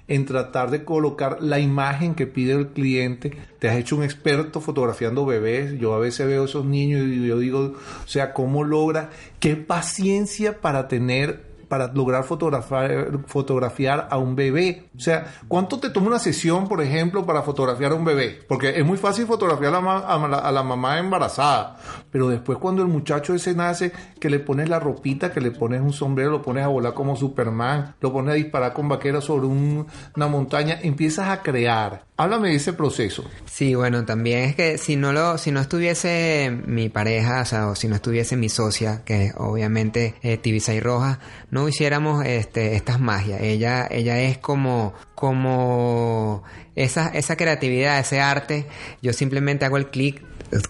en, 0.07 0.25
tratar 0.25 0.71
de 0.71 0.85
colocar 0.85 1.43
la 1.43 1.59
imagen 1.59 2.15
que 2.15 2.25
pide 2.25 2.53
el 2.53 2.67
cliente. 2.69 3.33
Te 3.59 3.67
has 3.67 3.75
hecho 3.75 3.97
un 3.97 4.03
experto 4.03 4.61
fotografiando 4.61 5.25
bebés. 5.25 5.77
Yo 5.77 5.95
a 5.95 5.99
veces 5.99 6.25
veo 6.25 6.45
esos 6.45 6.63
niños 6.63 7.05
y 7.07 7.27
yo 7.27 7.39
digo, 7.39 7.59
o 7.59 8.07
sea, 8.07 8.31
¿cómo 8.31 8.63
logra? 8.63 9.09
¿Qué 9.41 9.57
paciencia 9.57 10.61
para 10.61 10.87
tener 10.87 11.52
para 11.67 11.87
lograr 11.93 12.23
fotografiar, 12.23 14.07
a 14.09 14.17
un 14.17 14.35
bebé. 14.35 14.89
O 14.95 14.99
sea, 14.99 15.33
¿cuánto 15.47 15.79
te 15.79 15.89
toma 15.89 16.07
una 16.07 16.19
sesión, 16.19 16.67
por 16.67 16.81
ejemplo, 16.81 17.25
para 17.25 17.41
fotografiar 17.41 17.91
a 17.91 17.95
un 17.95 18.05
bebé? 18.05 18.39
Porque 18.47 18.77
es 18.79 18.85
muy 18.85 18.97
fácil 18.97 19.25
fotografiar 19.25 19.73
a 19.75 20.51
la, 20.51 20.63
mamá 20.63 20.99
embarazada, 20.99 21.77
pero 22.11 22.29
después 22.29 22.57
cuando 22.57 22.81
el 22.81 22.87
muchacho 22.87 23.33
ese 23.33 23.53
nace, 23.53 23.91
que 24.19 24.29
le 24.29 24.39
pones 24.39 24.69
la 24.69 24.79
ropita, 24.79 25.31
que 25.31 25.41
le 25.41 25.51
pones 25.51 25.81
un 25.81 25.93
sombrero, 25.93 26.31
lo 26.31 26.41
pones 26.41 26.63
a 26.63 26.67
volar 26.67 26.93
como 26.93 27.15
Superman, 27.15 27.95
lo 27.99 28.11
pones 28.13 28.31
a 28.31 28.35
disparar 28.35 28.73
con 28.73 28.87
vaqueros 28.89 29.25
sobre 29.25 29.47
una 29.47 30.27
montaña, 30.27 30.79
empiezas 30.81 31.29
a 31.29 31.41
crear. 31.41 32.05
Háblame 32.15 32.49
de 32.49 32.55
ese 32.55 32.73
proceso. 32.73 33.25
Sí, 33.45 33.73
bueno, 33.73 34.05
también 34.05 34.43
es 34.43 34.55
que 34.55 34.77
si 34.77 34.95
no 34.95 35.11
lo, 35.13 35.39
si 35.39 35.51
no 35.51 35.59
estuviese 35.59 36.55
mi 36.67 36.87
pareja, 36.87 37.41
o 37.41 37.45
sea, 37.45 37.67
o 37.69 37.75
si 37.75 37.87
no 37.87 37.95
estuviese 37.95 38.37
mi 38.37 38.49
socia, 38.49 39.01
que 39.03 39.31
obviamente 39.35 40.15
eh, 40.21 40.37
Tibisa 40.37 40.75
y 40.75 40.79
Roja, 40.79 41.19
no 41.53 41.67
hiciéramos 41.67 42.25
este, 42.25 42.75
estas 42.75 42.99
magias. 42.99 43.39
Ella, 43.41 43.87
ella 43.91 44.19
es 44.19 44.39
como, 44.39 44.95
como 45.13 46.41
esa, 46.75 47.09
esa 47.09 47.37
creatividad, 47.37 47.99
ese 47.99 48.19
arte. 48.19 48.65
Yo 49.03 49.13
simplemente 49.13 49.63
hago 49.63 49.77
el 49.77 49.91
clic 49.91 50.23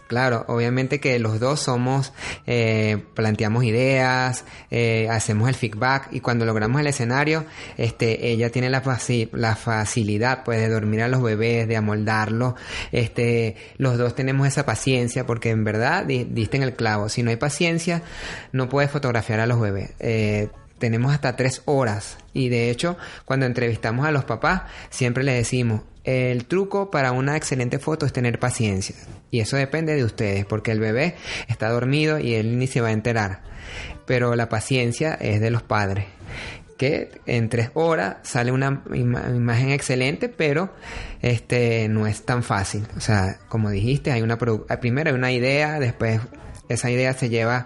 Claro, 0.08 0.46
obviamente 0.48 1.00
que 1.00 1.20
los 1.20 1.40
dos 1.40 1.60
somos, 1.60 2.14
eh, 2.46 3.04
planteamos 3.16 3.64
ideas, 3.64 4.46
eh, 4.72 5.10
hacemos 5.10 5.50
el 5.50 5.56
feedback 5.56 6.08
y 6.12 6.22
cuando 6.22 6.46
logramos 6.46 6.80
el 6.80 6.88
escenario, 6.88 7.46
este, 7.78 8.30
ella 8.30 8.50
tiene 8.50 8.70
la, 8.70 8.82
la 9.34 9.56
facilidad 9.56 10.44
pues 10.44 10.60
de 10.60 10.70
dormir 10.70 11.02
a 11.02 11.08
los 11.08 11.22
bebés, 11.22 11.68
de 11.68 11.76
amoldarlos, 11.76 12.54
este, 12.92 13.56
los 13.78 13.98
dos 13.98 14.16
tenemos 14.16 14.48
esa 14.48 14.66
paciencia 14.66 15.26
porque 15.26 15.50
en 15.50 15.64
verdad 15.64 16.06
diste 16.06 16.58
en 16.58 16.64
el 16.64 16.76
clavo, 16.76 17.10
si 17.10 17.24
no 17.24 17.30
hay 17.30 17.38
paciencia 17.38 18.04
no 18.52 18.70
puedes 18.70 18.92
fotografiar 18.92 19.40
a 19.40 19.48
los 19.48 19.60
bebés. 19.60 19.92
Eh, 20.00 20.50
tenemos 20.84 21.14
hasta 21.14 21.38
tres 21.38 21.62
horas 21.64 22.18
y 22.34 22.50
de 22.50 22.70
hecho 22.70 22.98
cuando 23.24 23.46
entrevistamos 23.46 24.06
a 24.06 24.12
los 24.12 24.26
papás 24.26 24.64
siempre 24.90 25.24
les 25.24 25.36
decimos 25.36 25.80
el 26.04 26.44
truco 26.44 26.92
para 26.92 27.14
una 27.14 27.38
excelente 27.38 27.80
foto 27.80 28.06
es 28.06 28.12
tener 28.12 28.38
paciencia. 28.38 28.98
Y 29.32 29.40
eso 29.40 29.56
depende 29.56 29.96
de 29.96 30.04
ustedes, 30.04 30.46
porque 30.46 30.72
el 30.72 30.82
bebé 30.82 31.16
está 31.48 31.70
dormido 31.70 32.20
y 32.20 32.34
él 32.34 32.60
ni 32.60 32.68
se 32.68 32.82
va 32.82 32.90
a 32.90 32.92
enterar. 32.92 33.40
Pero 34.06 34.36
la 34.36 34.50
paciencia 34.50 35.14
es 35.14 35.40
de 35.40 35.50
los 35.50 35.64
padres. 35.64 36.04
Que 36.78 37.10
en 37.26 37.48
tres 37.48 37.70
horas 37.74 38.18
sale 38.24 38.52
una 38.52 38.84
imagen 38.94 39.70
excelente, 39.70 40.28
pero 40.28 40.74
este 41.22 41.88
no 41.88 42.06
es 42.06 42.24
tan 42.24 42.44
fácil. 42.44 42.86
O 42.98 43.00
sea, 43.00 43.40
como 43.48 43.70
dijiste, 43.70 44.12
hay 44.12 44.24
una 44.24 44.38
primero 44.38 45.12
hay 45.12 45.16
una 45.16 45.32
idea, 45.32 45.80
después 45.80 46.20
esa 46.70 46.90
idea 46.90 47.14
se 47.14 47.30
lleva 47.30 47.66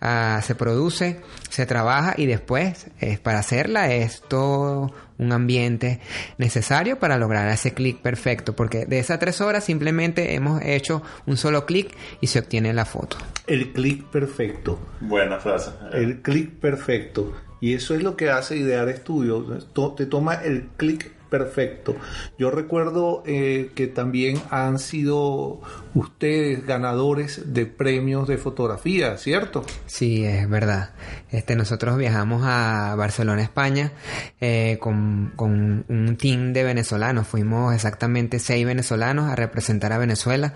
a, 0.00 0.40
se 0.42 0.54
produce, 0.54 1.20
se 1.50 1.66
trabaja 1.66 2.14
y 2.16 2.26
después 2.26 2.86
es 3.00 3.18
para 3.18 3.38
hacerla 3.38 3.92
es 3.92 4.22
todo 4.28 4.92
un 5.18 5.32
ambiente 5.32 6.00
necesario 6.38 6.98
para 6.98 7.18
lograr 7.18 7.48
ese 7.48 7.74
clic 7.74 8.00
perfecto, 8.00 8.54
porque 8.54 8.86
de 8.86 9.00
esas 9.00 9.18
tres 9.18 9.40
horas 9.40 9.64
simplemente 9.64 10.34
hemos 10.34 10.62
hecho 10.62 11.02
un 11.26 11.36
solo 11.36 11.66
clic 11.66 11.94
y 12.20 12.28
se 12.28 12.38
obtiene 12.38 12.72
la 12.72 12.84
foto. 12.84 13.16
El 13.46 13.72
clic 13.72 14.04
perfecto. 14.06 14.78
Buena 15.00 15.38
frase. 15.38 15.72
El 15.92 16.22
clic 16.22 16.52
perfecto. 16.60 17.34
Y 17.60 17.74
eso 17.74 17.94
es 17.94 18.02
lo 18.02 18.16
que 18.16 18.30
hace 18.30 18.56
Idear 18.56 18.88
Estudios. 18.88 19.66
Te 19.96 20.06
toma 20.06 20.34
el 20.34 20.68
clic 20.76 21.17
perfecto. 21.28 21.96
Yo 22.38 22.50
recuerdo 22.50 23.22
eh, 23.26 23.70
que 23.74 23.86
también 23.86 24.40
han 24.50 24.78
sido 24.78 25.60
ustedes 25.94 26.64
ganadores 26.66 27.52
de 27.52 27.66
premios 27.66 28.28
de 28.28 28.38
fotografía, 28.38 29.16
¿cierto? 29.16 29.64
Sí, 29.86 30.24
es 30.24 30.48
verdad. 30.48 30.90
Este, 31.30 31.56
nosotros 31.56 31.98
viajamos 31.98 32.42
a 32.44 32.94
Barcelona, 32.96 33.42
España, 33.42 33.92
eh, 34.40 34.78
con, 34.80 35.34
un 35.38 36.16
team 36.18 36.52
de 36.52 36.64
venezolanos. 36.64 37.26
Fuimos 37.26 37.74
exactamente 37.74 38.38
seis 38.38 38.64
venezolanos 38.64 39.30
a 39.30 39.36
representar 39.36 39.92
a 39.92 39.98
Venezuela 39.98 40.54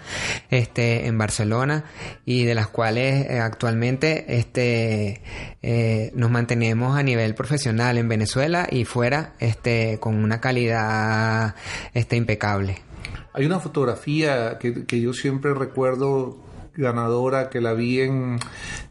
este, 0.51 1.07
en 1.07 1.19
Barcelona 1.19 1.85
y 2.25 2.45
de 2.45 2.55
las 2.55 2.69
cuales 2.69 3.27
eh, 3.29 3.41
actualmente 3.41 4.39
este, 4.39 5.23
nos 6.15 6.31
mantenemos 6.31 6.99
a 6.99 7.03
nivel 7.03 7.35
profesional 7.35 7.99
en 7.99 8.09
Venezuela 8.09 8.67
y 8.71 8.85
fuera 8.85 9.35
este, 9.39 9.99
con 10.01 10.17
una 10.17 10.41
calidad 10.41 10.62
está 10.71 12.17
impecable. 12.17 12.79
Hay 13.35 13.47
una 13.47 13.61
fotografía 13.61 14.59
que, 14.59 14.85
que 14.85 15.01
yo 15.01 15.13
siempre 15.13 15.55
recuerdo 15.55 16.39
ganadora 16.75 17.51
que 17.51 17.61
la 17.61 17.75
vi 17.75 18.01
en, 18.01 18.39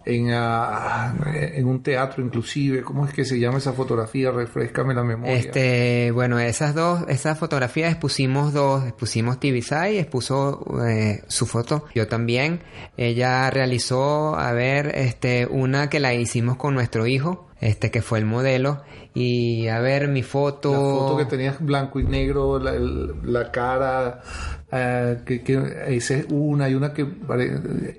en, 0.05 0.29
ah, 0.33 1.13
en, 1.25 1.67
un 1.67 1.81
teatro 1.81 2.23
inclusive. 2.23 2.81
¿Cómo 2.81 3.05
es 3.05 3.13
que 3.13 3.25
se 3.25 3.39
llama 3.39 3.57
esa 3.57 3.73
fotografía? 3.73 4.31
Refrescame 4.31 4.93
la 4.93 5.03
memoria. 5.03 5.35
Este, 5.35 6.11
bueno, 6.11 6.39
esas 6.39 6.75
dos, 6.75 7.03
esas 7.07 7.37
fotografías 7.37 7.91
expusimos 7.91 8.53
dos, 8.53 8.85
expusimos 8.85 9.39
Tibisay, 9.39 9.97
expuso 9.97 10.63
eh, 10.87 11.23
su 11.27 11.45
foto, 11.45 11.85
yo 11.95 12.07
también. 12.07 12.61
Ella 12.97 13.49
realizó, 13.49 14.35
a 14.35 14.51
ver, 14.53 14.91
este, 14.95 15.47
una 15.47 15.89
que 15.89 15.99
la 15.99 16.13
hicimos 16.13 16.57
con 16.57 16.73
nuestro 16.73 17.07
hijo, 17.07 17.47
este 17.61 17.91
que 17.91 18.01
fue 18.01 18.19
el 18.19 18.25
modelo 18.25 18.81
y 19.13 19.67
a 19.67 19.79
ver 19.79 20.07
mi 20.07 20.23
foto. 20.23 20.71
La 20.71 20.77
foto 20.77 21.17
que 21.17 21.25
tenías 21.25 21.59
blanco 21.59 21.99
y 21.99 22.03
negro, 22.03 22.59
la, 22.59 22.73
la 23.23 23.51
cara, 23.51 24.21
uh, 24.71 25.23
que, 25.25 25.43
que 25.43 25.61
esa 25.89 26.15
es 26.15 26.25
una 26.29 26.69
y 26.69 26.75
una 26.75 26.93
que 26.93 27.05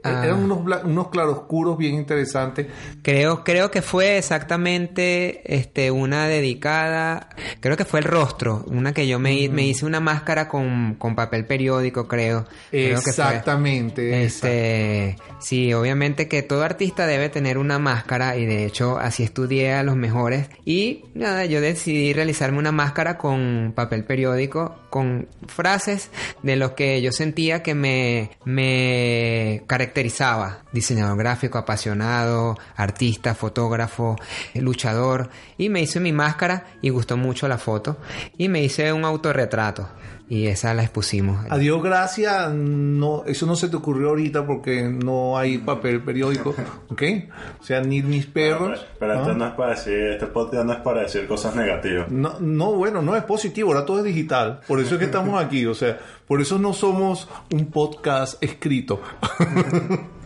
ah. 0.05 0.23
eran 0.25 0.43
unos, 0.43 0.85
unos 0.85 1.09
claroscuros 1.09 1.77
bien 1.77 1.95
interesantes. 1.95 2.67
Creo, 3.03 3.45
creo 3.45 3.71
que 3.71 3.83
fue 3.83 4.17
exactamente 4.17 5.43
este 5.55 5.91
una 5.91 6.27
dedicada, 6.29 7.29
creo 7.61 7.77
que 7.77 7.85
fue 7.85 8.01
el 8.01 8.07
rostro, 8.07 8.65
una 8.69 8.93
que 8.95 9.07
yo 9.07 9.19
me, 9.19 9.49
me 9.51 9.67
hice 9.67 9.85
una 9.85 10.01
máscara 10.01 10.49
con, 10.49 10.95
con 10.95 11.15
papel 11.15 11.45
periódico, 11.45 12.09
creo. 12.09 12.47
Exactamente. 12.73 14.25
este, 14.25 15.17
sí, 15.41 15.75
obviamente 15.75 16.27
que 16.27 16.43
todo 16.43 16.63
artista 16.63 17.07
debe 17.07 17.29
tener 17.29 17.59
una 17.59 17.79
máscara 17.79 18.37
y 18.39 18.47
de 18.47 18.65
hecho 18.65 18.99
así 18.99 19.23
estudié 19.23 19.52
a 19.61 19.83
los 19.83 19.97
mejores 19.97 20.49
y 20.65 21.05
nada, 21.15 21.45
yo 21.45 21.61
decidí 21.61 22.13
realizarme 22.13 22.59
una 22.59 22.73
máscara 22.73 23.19
con 23.19 23.73
papel 23.75 24.05
periódico, 24.05 24.77
con 24.91 25.29
frases 25.47 26.11
de 26.43 26.57
lo 26.57 26.75
que 26.75 27.01
yo 27.03 27.13
sentía 27.13 27.63
que 27.63 27.75
me, 27.75 28.31
me 28.45 29.63
caracterizaba. 29.67 30.65
Diseñador 30.73 31.19
gráfico, 31.19 31.59
apasionado, 31.59 32.57
artista, 32.77 33.35
fotógrafo, 33.35 34.17
luchador. 34.55 35.31
Y 35.59 35.69
me 35.69 35.83
hice 35.83 36.01
mi 36.01 36.13
máscara 36.13 36.67
y 36.81 36.91
gustó 36.91 37.17
mucho 37.17 37.49
la 37.49 37.59
foto. 37.59 37.99
Y 38.39 38.49
me 38.49 38.63
hice 38.63 38.93
un 38.93 39.05
autorretrato 39.05 39.89
y 40.33 40.47
esa 40.47 40.73
la 40.73 40.83
expusimos. 40.83 41.45
Adiós, 41.51 41.83
gracias. 41.83 42.51
No, 42.55 43.23
eso 43.27 43.45
no 43.45 43.55
se 43.55 43.69
te 43.69 43.77
ocurrió 43.77 44.09
ahorita 44.09 44.47
porque 44.47 44.83
no 44.83 45.37
hay 45.37 45.59
papel 45.59 46.01
periódico, 46.03 46.55
¿ok? 46.89 47.03
O 47.61 47.63
sea, 47.63 47.83
ni 47.83 48.01
mis 48.01 48.25
perros. 48.25 48.83
pero, 48.99 49.13
esto 49.13 49.35
no 49.35 49.47
es 49.47 49.53
para 49.53 49.75
decir, 49.75 49.93
este 49.93 50.25
podcast 50.25 50.65
no 50.65 50.73
es 50.73 50.79
para 50.79 51.03
decir 51.03 51.27
cosas 51.27 51.55
negativas. 51.55 52.11
No, 52.11 52.41
no, 52.41 52.73
bueno, 52.73 53.03
no 53.03 53.15
es 53.15 53.25
positivo, 53.25 53.75
ahora 53.75 53.85
todo 53.85 53.99
es 53.99 54.05
digital. 54.05 54.61
Por 54.67 54.81
eso 54.81 54.95
es 54.95 55.01
que 55.01 55.05
estamos 55.05 55.39
aquí, 55.45 55.67
o 55.67 55.75
sea, 55.75 55.99
por 56.27 56.41
eso 56.41 56.59
no 56.59 56.73
somos 56.73 57.29
un 57.53 57.67
podcast 57.67 58.43
escrito. 58.43 59.03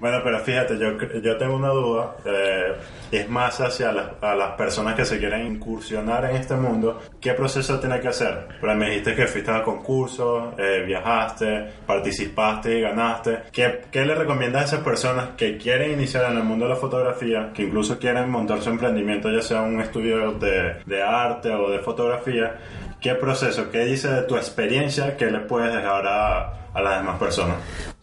Bueno, 0.00 0.20
pero 0.22 0.38
fíjate, 0.40 0.78
yo, 0.78 0.96
yo 1.20 1.36
tengo 1.36 1.56
una 1.56 1.68
duda, 1.68 2.16
eh, 2.24 2.76
es 3.10 3.28
más 3.28 3.60
hacia 3.60 3.92
las, 3.92 4.06
a 4.22 4.34
las 4.34 4.50
personas 4.52 4.94
que 4.94 5.04
se 5.04 5.18
quieren 5.18 5.46
incursionar 5.46 6.24
en 6.26 6.36
este 6.36 6.54
mundo, 6.54 7.00
¿qué 7.20 7.32
proceso 7.32 7.78
tiene 7.80 8.00
que 8.00 8.08
hacer? 8.08 8.48
Pero 8.60 8.74
me 8.74 8.86
dijiste 8.90 9.14
que 9.14 9.26
fuiste 9.26 9.50
a 9.50 9.62
concursos, 9.62 10.54
eh, 10.58 10.84
viajaste, 10.86 11.66
participaste 11.86 12.78
y 12.78 12.80
ganaste. 12.80 13.40
¿Qué, 13.52 13.82
¿Qué 13.90 14.04
le 14.04 14.14
recomiendas 14.14 14.62
a 14.62 14.64
esas 14.66 14.80
personas 14.84 15.30
que 15.36 15.56
quieren 15.56 15.92
iniciar 15.92 16.30
en 16.30 16.38
el 16.38 16.44
mundo 16.44 16.66
de 16.66 16.74
la 16.74 16.76
fotografía, 16.76 17.50
que 17.52 17.62
incluso 17.62 17.98
quieren 17.98 18.30
montar 18.30 18.62
su 18.62 18.70
emprendimiento, 18.70 19.30
ya 19.30 19.42
sea 19.42 19.62
un 19.62 19.80
estudio 19.80 20.32
de, 20.32 20.76
de 20.86 21.02
arte 21.02 21.50
o 21.50 21.70
de 21.70 21.80
fotografía? 21.80 22.56
¿Qué 23.00 23.14
proceso? 23.14 23.70
¿Qué 23.70 23.84
dice 23.84 24.08
de 24.08 24.22
tu 24.22 24.36
experiencia 24.36 25.16
que 25.16 25.30
le 25.30 25.40
puedes 25.40 25.72
dejar 25.72 26.06
a, 26.06 26.70
a 26.74 26.82
las 26.82 26.98
demás 26.98 27.18
personas? 27.18 27.56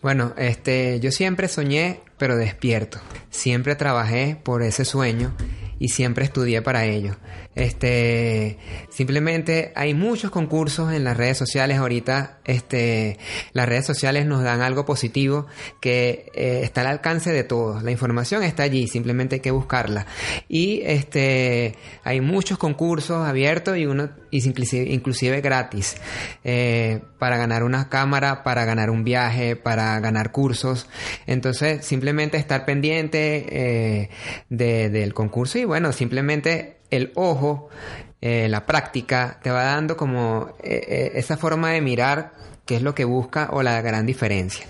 Bueno, 0.05 0.33
este, 0.37 0.99
yo 0.99 1.11
siempre 1.11 1.47
soñé, 1.47 1.99
pero 2.19 2.37
despierto. 2.37 2.99
Siempre 3.31 3.75
trabajé 3.75 4.37
por 4.43 4.61
ese 4.61 4.85
sueño 4.85 5.33
y 5.79 5.89
siempre 5.89 6.25
estudié 6.25 6.61
para 6.61 6.85
ello. 6.85 7.15
Este, 7.55 8.57
simplemente 8.89 9.71
hay 9.75 9.93
muchos 9.93 10.29
concursos 10.29 10.93
en 10.93 11.03
las 11.03 11.15
redes 11.15 11.37
sociales 11.37 11.77
ahorita. 11.77 12.39
Este, 12.45 13.17
las 13.53 13.67
redes 13.67 13.85
sociales 13.85 14.25
nos 14.25 14.43
dan 14.43 14.61
algo 14.61 14.85
positivo 14.85 15.47
que 15.79 16.31
eh, 16.33 16.61
está 16.63 16.81
al 16.81 16.87
alcance 16.87 17.31
de 17.31 17.43
todos. 17.43 17.83
La 17.83 17.91
información 17.91 18.43
está 18.43 18.63
allí, 18.63 18.87
simplemente 18.87 19.35
hay 19.35 19.41
que 19.41 19.51
buscarla. 19.51 20.05
Y 20.49 20.81
este, 20.83 21.75
hay 22.03 22.21
muchos 22.21 22.57
concursos 22.57 23.25
abiertos 23.25 23.77
y 23.77 23.85
uno, 23.85 24.09
y 24.31 24.45
inclusive, 24.45 24.91
inclusive 24.91 25.41
gratis, 25.41 25.95
eh, 26.43 27.01
para 27.19 27.37
ganar 27.37 27.63
una 27.63 27.89
cámara, 27.89 28.43
para 28.43 28.65
ganar 28.65 28.89
un 28.89 29.03
viaje, 29.03 29.55
para 29.55 29.99
ganar 29.99 30.31
cursos. 30.31 30.87
Entonces, 31.25 31.85
simplemente 31.85 32.37
estar 32.37 32.65
pendiente 32.65 33.45
eh, 33.49 34.09
de, 34.49 34.89
del 34.89 35.13
concurso 35.13 35.57
y 35.57 35.64
bueno, 35.65 35.91
simplemente 35.91 36.77
el 36.89 37.11
ojo, 37.15 37.69
eh, 38.21 38.47
la 38.49 38.65
práctica, 38.65 39.39
te 39.41 39.51
va 39.51 39.63
dando 39.63 39.97
como 39.97 40.55
eh, 40.63 40.83
eh, 40.87 41.11
esa 41.15 41.37
forma 41.37 41.71
de 41.71 41.81
mirar 41.81 42.33
qué 42.65 42.77
es 42.77 42.81
lo 42.81 42.95
que 42.95 43.05
busca 43.05 43.49
o 43.51 43.61
la 43.61 43.79
gran 43.81 44.05
diferencia. 44.05 44.65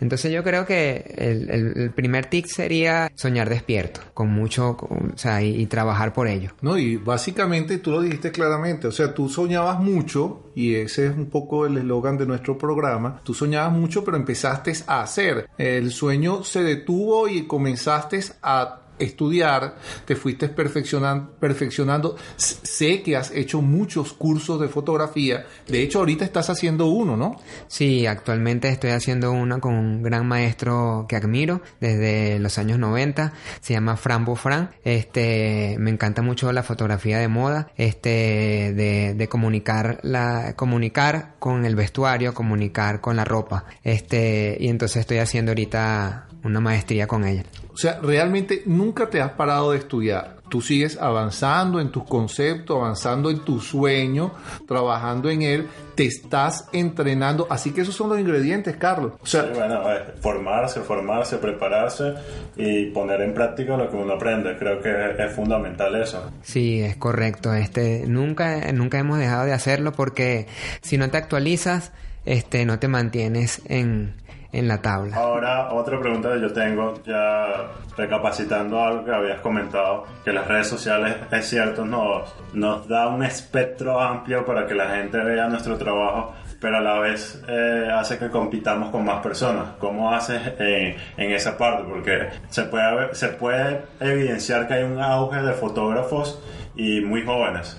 Entonces 0.00 0.30
yo 0.30 0.44
creo 0.44 0.66
que 0.66 1.14
el, 1.16 1.90
primer 1.92 2.26
tic 2.26 2.46
sería 2.46 3.10
soñar 3.14 3.48
despierto, 3.48 4.00
con 4.12 4.28
mucho, 4.28 4.76
o 4.78 5.16
sea, 5.16 5.42
y, 5.42 5.62
y, 5.62 5.66
trabajar 5.66 6.12
por 6.12 6.28
ello. 6.28 6.50
No, 6.60 6.76
y 6.76 6.96
básicamente 6.96 7.78
tú 7.78 7.92
lo 7.92 8.02
dijiste 8.02 8.30
claramente, 8.30 8.86
o 8.86 8.92
sea, 8.92 9.14
tú 9.14 9.30
soñabas 9.30 9.80
mucho, 9.80 10.50
y 10.54 10.74
ese 10.74 11.06
es 11.06 11.16
un 11.16 11.30
poco 11.30 11.64
el 11.64 11.78
eslogan 11.78 12.18
de 12.18 12.26
nuestro 12.26 12.58
programa, 12.58 13.20
tú 13.24 13.32
soñabas 13.32 13.72
mucho, 13.72 14.04
pero 14.04 14.18
empezaste 14.18 14.72
a 14.86 15.02
hacer. 15.02 15.48
El 15.56 15.90
sueño 15.90 16.44
se 16.44 16.62
detuvo 16.62 17.28
y 17.28 17.46
comenzaste 17.46 18.20
a 18.42 18.82
estudiar, 18.98 19.76
te 20.04 20.16
fuiste 20.16 20.48
perfeccionando, 20.48 21.30
perfeccionando. 21.38 22.16
Sé 22.36 23.02
que 23.02 23.16
has 23.16 23.30
hecho 23.30 23.62
muchos 23.62 24.12
cursos 24.12 24.60
de 24.60 24.68
fotografía. 24.68 25.46
De 25.66 25.82
hecho, 25.82 26.00
ahorita 26.00 26.24
estás 26.24 26.50
haciendo 26.50 26.86
uno, 26.86 27.16
¿no? 27.16 27.36
Sí, 27.66 28.06
actualmente 28.06 28.68
estoy 28.68 28.90
haciendo 28.90 29.32
uno 29.32 29.60
con 29.60 29.74
un 29.74 30.02
gran 30.02 30.26
maestro 30.26 31.06
que 31.08 31.16
admiro 31.16 31.60
desde 31.80 32.38
los 32.38 32.58
años 32.58 32.78
90. 32.78 33.32
Se 33.60 33.74
llama 33.74 33.96
Fran 33.96 34.24
Bofran. 34.24 34.70
Este, 34.84 35.76
me 35.78 35.90
encanta 35.90 36.22
mucho 36.22 36.52
la 36.52 36.62
fotografía 36.62 37.18
de 37.18 37.28
moda, 37.28 37.70
este, 37.76 38.72
de, 38.74 39.14
de 39.14 39.28
comunicar 39.28 40.00
la, 40.02 40.54
comunicar 40.56 41.34
con 41.38 41.64
el 41.64 41.76
vestuario, 41.76 42.34
comunicar 42.34 43.00
con 43.00 43.16
la 43.16 43.24
ropa. 43.24 43.64
Este, 43.82 44.56
y 44.60 44.68
entonces 44.68 44.98
estoy 44.98 45.18
haciendo 45.18 45.52
ahorita 45.52 46.28
una 46.44 46.60
maestría 46.60 47.06
con 47.06 47.24
ella. 47.24 47.44
O 47.78 47.80
sea, 47.80 48.00
realmente 48.02 48.64
nunca 48.66 49.08
te 49.08 49.20
has 49.20 49.30
parado 49.30 49.70
de 49.70 49.78
estudiar. 49.78 50.38
Tú 50.48 50.60
sigues 50.60 50.98
avanzando 51.00 51.78
en 51.78 51.92
tus 51.92 52.02
conceptos, 52.02 52.76
avanzando 52.76 53.30
en 53.30 53.44
tu 53.44 53.60
sueño, 53.60 54.32
trabajando 54.66 55.30
en 55.30 55.42
él, 55.42 55.68
te 55.94 56.04
estás 56.04 56.68
entrenando. 56.72 57.46
Así 57.48 57.70
que 57.70 57.82
esos 57.82 57.94
son 57.94 58.08
los 58.08 58.18
ingredientes, 58.18 58.74
Carlos. 58.78 59.12
O 59.22 59.26
sea, 59.26 59.42
sí, 59.42 59.50
bueno, 59.54 59.80
formarse, 60.20 60.80
formarse, 60.80 61.36
prepararse 61.36 62.14
y 62.56 62.86
poner 62.86 63.20
en 63.20 63.32
práctica 63.32 63.76
lo 63.76 63.88
que 63.88 63.96
uno 63.96 64.14
aprende. 64.14 64.56
Creo 64.58 64.82
que 64.82 65.14
es 65.16 65.32
fundamental 65.32 65.94
eso. 65.94 66.32
Sí, 66.42 66.80
es 66.80 66.96
correcto. 66.96 67.54
Este, 67.54 68.06
nunca, 68.08 68.72
nunca 68.72 68.98
hemos 68.98 69.20
dejado 69.20 69.44
de 69.44 69.52
hacerlo 69.52 69.92
porque 69.92 70.48
si 70.80 70.98
no 70.98 71.10
te 71.10 71.16
actualizas, 71.16 71.92
este, 72.24 72.64
no 72.64 72.80
te 72.80 72.88
mantienes 72.88 73.62
en 73.66 74.14
en 74.52 74.66
la 74.66 74.80
tabla. 74.80 75.16
Ahora, 75.16 75.72
otra 75.72 76.00
pregunta 76.00 76.32
que 76.32 76.40
yo 76.40 76.52
tengo, 76.52 76.94
ya 77.04 77.68
recapacitando 77.96 78.82
algo 78.82 79.04
que 79.04 79.12
habías 79.12 79.40
comentado, 79.40 80.04
que 80.24 80.32
las 80.32 80.46
redes 80.46 80.68
sociales, 80.68 81.16
es 81.30 81.48
cierto, 81.48 81.84
nos, 81.84 82.34
nos 82.54 82.88
da 82.88 83.08
un 83.08 83.22
espectro 83.22 84.00
amplio 84.00 84.44
para 84.44 84.66
que 84.66 84.74
la 84.74 84.88
gente 84.96 85.18
vea 85.18 85.48
nuestro 85.48 85.76
trabajo, 85.76 86.34
pero 86.60 86.78
a 86.78 86.80
la 86.80 86.98
vez 86.98 87.42
eh, 87.46 87.88
hace 87.92 88.18
que 88.18 88.30
compitamos 88.30 88.90
con 88.90 89.04
más 89.04 89.22
personas. 89.22 89.72
¿Cómo 89.78 90.12
haces 90.12 90.40
en, 90.58 90.96
en 91.16 91.32
esa 91.32 91.58
parte? 91.58 91.84
Porque 91.84 92.28
se 92.48 92.62
puede, 92.64 93.14
se 93.14 93.28
puede 93.28 93.82
evidenciar 94.00 94.66
que 94.66 94.74
hay 94.74 94.84
un 94.84 95.00
auge 95.00 95.42
de 95.42 95.52
fotógrafos 95.52 96.42
y 96.74 97.00
muy 97.00 97.24
jóvenes, 97.24 97.78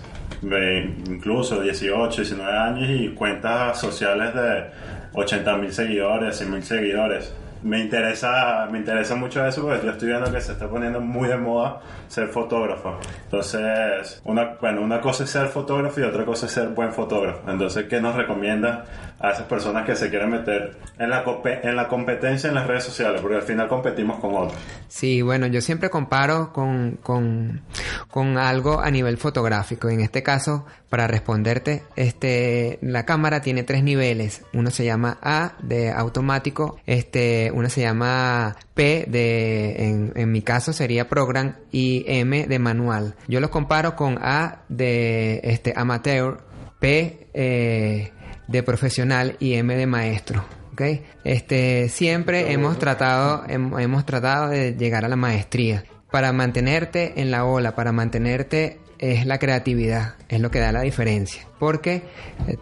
incluso 1.07 1.61
18, 1.61 2.21
19 2.21 2.57
años 2.57 2.89
y 2.89 3.09
cuentas 3.09 3.79
sociales 3.79 4.33
de 4.33 4.98
80 5.13 5.57
mil 5.57 5.73
seguidores, 5.73 6.37
100 6.37 6.51
mil 6.51 6.63
seguidores. 6.63 7.33
Me 7.61 7.79
interesa, 7.79 8.67
me 8.71 8.79
interesa 8.79 9.15
mucho 9.15 9.45
eso 9.45 9.61
porque 9.63 9.85
yo 9.85 9.91
estoy 9.91 10.07
viendo 10.07 10.31
que 10.31 10.39
se 10.39 10.53
está 10.53 10.69
poniendo 10.69 11.01
muy 11.01 11.27
de 11.27 11.35
moda 11.35 11.81
ser 12.07 12.29
fotógrafo. 12.29 12.97
Entonces, 13.25 14.21
una, 14.23 14.55
bueno, 14.61 14.81
una 14.81 15.01
cosa 15.01 15.25
es 15.25 15.29
ser 15.29 15.47
fotógrafo 15.47 15.99
y 15.99 16.03
otra 16.03 16.23
cosa 16.23 16.45
es 16.45 16.53
ser 16.53 16.69
buen 16.69 16.93
fotógrafo. 16.93 17.51
Entonces, 17.51 17.85
¿qué 17.89 17.99
nos 17.99 18.15
recomienda 18.15 18.85
a 19.19 19.31
esas 19.31 19.43
personas 19.47 19.85
que 19.85 19.95
se 19.95 20.09
quieren 20.09 20.29
meter 20.29 20.77
en 20.97 21.09
la, 21.09 21.23
en 21.63 21.75
la 21.75 21.87
competencia 21.87 22.47
en 22.47 22.55
las 22.55 22.67
redes 22.67 22.83
sociales? 22.83 23.21
Porque 23.21 23.37
al 23.37 23.43
final 23.43 23.67
competimos 23.67 24.19
con 24.19 24.35
otros. 24.35 24.59
Sí, 24.87 25.21
bueno, 25.21 25.47
yo 25.47 25.61
siempre 25.61 25.89
comparo 25.89 26.51
con, 26.53 26.97
con, 27.03 27.61
con 28.09 28.37
algo 28.37 28.79
a 28.79 28.89
nivel 28.91 29.17
fotográfico. 29.17 29.89
En 29.89 30.01
este 30.01 30.23
caso, 30.23 30.65
para 30.89 31.07
responderte, 31.07 31.83
este, 31.95 32.79
la 32.81 33.05
cámara 33.05 33.41
tiene 33.41 33.63
tres 33.63 33.83
niveles. 33.83 34.43
Uno 34.53 34.71
se 34.71 34.85
llama 34.85 35.17
A 35.21 35.53
de 35.61 35.91
automático, 35.91 36.79
este, 36.85 37.51
uno 37.53 37.69
se 37.69 37.81
llama 37.81 38.55
P 38.73 39.05
de, 39.07 39.85
en, 39.85 40.13
en 40.15 40.31
mi 40.31 40.41
caso 40.41 40.73
sería 40.73 41.09
program 41.09 41.55
y 41.71 42.05
M 42.07 42.47
de 42.47 42.59
manual. 42.59 43.15
Yo 43.27 43.39
los 43.39 43.49
comparo 43.49 43.95
con 43.95 44.17
A 44.21 44.63
de 44.69 45.41
este 45.43 45.73
amateur, 45.75 46.41
P 46.79 47.27
eh, 47.33 48.11
de 48.49 48.63
profesional 48.63 49.35
y 49.39 49.53
M 49.53 49.75
de 49.75 49.85
maestro. 49.85 50.43
¿okay? 50.73 51.05
Este, 51.23 51.89
siempre 51.89 52.51
hemos 52.51 52.79
tratado, 52.79 53.43
hemos 53.47 54.05
tratado 54.05 54.49
de 54.49 54.73
llegar 54.73 55.05
a 55.05 55.07
la 55.07 55.15
maestría. 55.15 55.83
Para 56.11 56.33
mantenerte 56.33 57.21
en 57.21 57.29
la 57.29 57.45
ola, 57.45 57.75
para 57.75 57.91
mantenerte 57.91 58.79
es 58.99 59.25
la 59.25 59.39
creatividad, 59.39 60.15
es 60.27 60.39
lo 60.39 60.51
que 60.51 60.59
da 60.59 60.71
la 60.71 60.81
diferencia. 60.81 61.47
Porque 61.57 62.03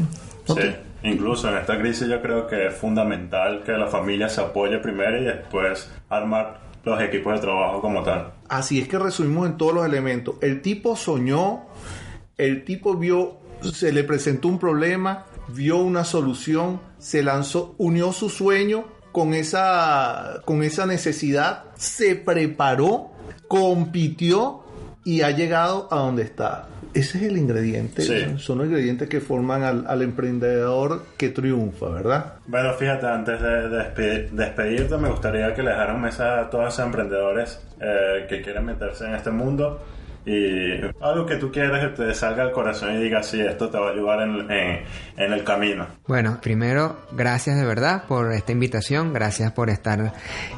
sí. 0.46 0.74
Incluso 1.02 1.50
en 1.50 1.58
esta 1.58 1.78
crisis 1.78 2.08
yo 2.08 2.22
creo 2.22 2.46
que 2.46 2.68
es 2.68 2.74
fundamental 2.74 3.62
que 3.62 3.72
la 3.72 3.88
familia 3.88 4.30
se 4.30 4.40
apoye 4.40 4.78
primero 4.78 5.20
y 5.20 5.24
después 5.24 5.90
armar 6.08 6.60
los 6.84 7.00
equipos 7.00 7.34
de 7.34 7.40
trabajo 7.40 7.80
como 7.80 8.02
tal. 8.02 8.32
Así 8.48 8.80
es 8.80 8.88
que 8.88 8.98
resumimos 8.98 9.46
en 9.46 9.56
todos 9.56 9.74
los 9.74 9.86
elementos. 9.86 10.36
El 10.40 10.62
tipo 10.62 10.96
soñó, 10.96 11.66
el 12.36 12.64
tipo 12.64 12.94
vio, 12.96 13.38
se 13.60 13.92
le 13.92 14.04
presentó 14.04 14.48
un 14.48 14.58
problema, 14.58 15.26
vio 15.48 15.78
una 15.78 16.04
solución, 16.04 16.80
se 16.98 17.22
lanzó, 17.22 17.74
unió 17.78 18.12
su 18.12 18.28
sueño 18.28 18.84
con 19.12 19.34
esa, 19.34 20.42
con 20.44 20.62
esa 20.62 20.86
necesidad, 20.86 21.64
se 21.76 22.16
preparó, 22.16 23.12
compitió 23.48 24.63
y 25.04 25.22
ha 25.22 25.30
llegado 25.30 25.88
a 25.90 25.96
donde 25.96 26.22
está. 26.22 26.66
Ese 26.94 27.18
es 27.18 27.24
el 27.24 27.36
ingrediente, 27.36 28.02
son 28.38 28.58
los 28.58 28.68
ingredientes 28.68 29.08
que 29.08 29.20
forman 29.20 29.62
al, 29.64 30.02
emprendedor 30.02 31.06
que 31.16 31.30
triunfa, 31.30 31.88
¿verdad? 31.88 32.34
Bueno, 32.46 32.72
fíjate, 32.74 33.06
antes 33.06 33.40
de 33.40 34.28
despedirte, 34.30 34.96
me 34.96 35.08
gustaría 35.08 35.52
que 35.54 35.62
le 35.64 35.70
dejaran 35.70 36.00
mensaje 36.00 36.40
a 36.42 36.50
todos 36.50 36.72
esos 36.72 36.86
emprendedores 36.86 37.60
eh, 37.80 38.26
que 38.28 38.42
quieren 38.42 38.64
meterse 38.64 39.06
en 39.06 39.14
este 39.14 39.32
mundo 39.32 39.80
y 40.26 40.80
algo 41.00 41.26
que 41.26 41.36
tú 41.36 41.52
quieras 41.52 41.80
que 41.80 42.02
te 42.02 42.14
salga 42.14 42.44
al 42.44 42.52
corazón 42.52 42.94
y 42.94 43.02
digas, 43.02 43.26
sí, 43.26 43.40
esto 43.40 43.68
te 43.68 43.78
va 43.78 43.88
a 43.88 43.92
ayudar 43.92 44.22
en, 44.22 44.50
en, 45.16 45.32
el 45.32 45.44
camino. 45.44 45.86
Bueno, 46.06 46.38
primero, 46.42 46.96
gracias 47.12 47.56
de 47.56 47.66
verdad 47.66 48.04
por 48.08 48.32
esta 48.32 48.52
invitación, 48.52 49.12
gracias 49.12 49.52
por 49.52 49.68
estar. 49.68 50.12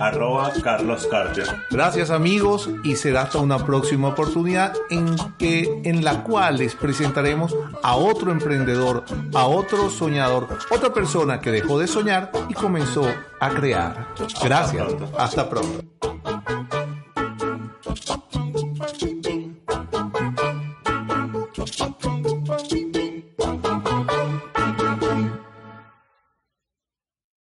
arroba 0.00 0.50
Carlos 0.62 1.06
Carter. 1.08 1.46
Gracias 1.70 2.10
amigos 2.10 2.68
y 2.82 2.96
será 2.96 3.22
hasta 3.22 3.38
una 3.38 3.64
próxima 3.64 4.08
oportunidad 4.08 4.74
en, 4.90 5.14
que, 5.38 5.80
en 5.84 6.02
la 6.04 6.24
cual 6.24 6.56
les 6.58 6.74
presentaremos 6.74 7.56
a 7.82 7.94
otro 7.94 8.32
emprendedor, 8.32 9.04
a 9.32 9.46
otro 9.46 9.88
soñador, 9.90 10.48
otra 10.70 10.92
persona 10.92 11.40
que 11.40 11.52
dejó 11.52 11.78
de 11.78 11.86
soñar 11.86 12.32
y 12.48 12.54
comenzó 12.54 13.06
a 13.46 13.50
crear. 13.50 14.08
Gracias. 14.42 14.86
Hasta 15.18 15.48
pronto. 15.48 16.13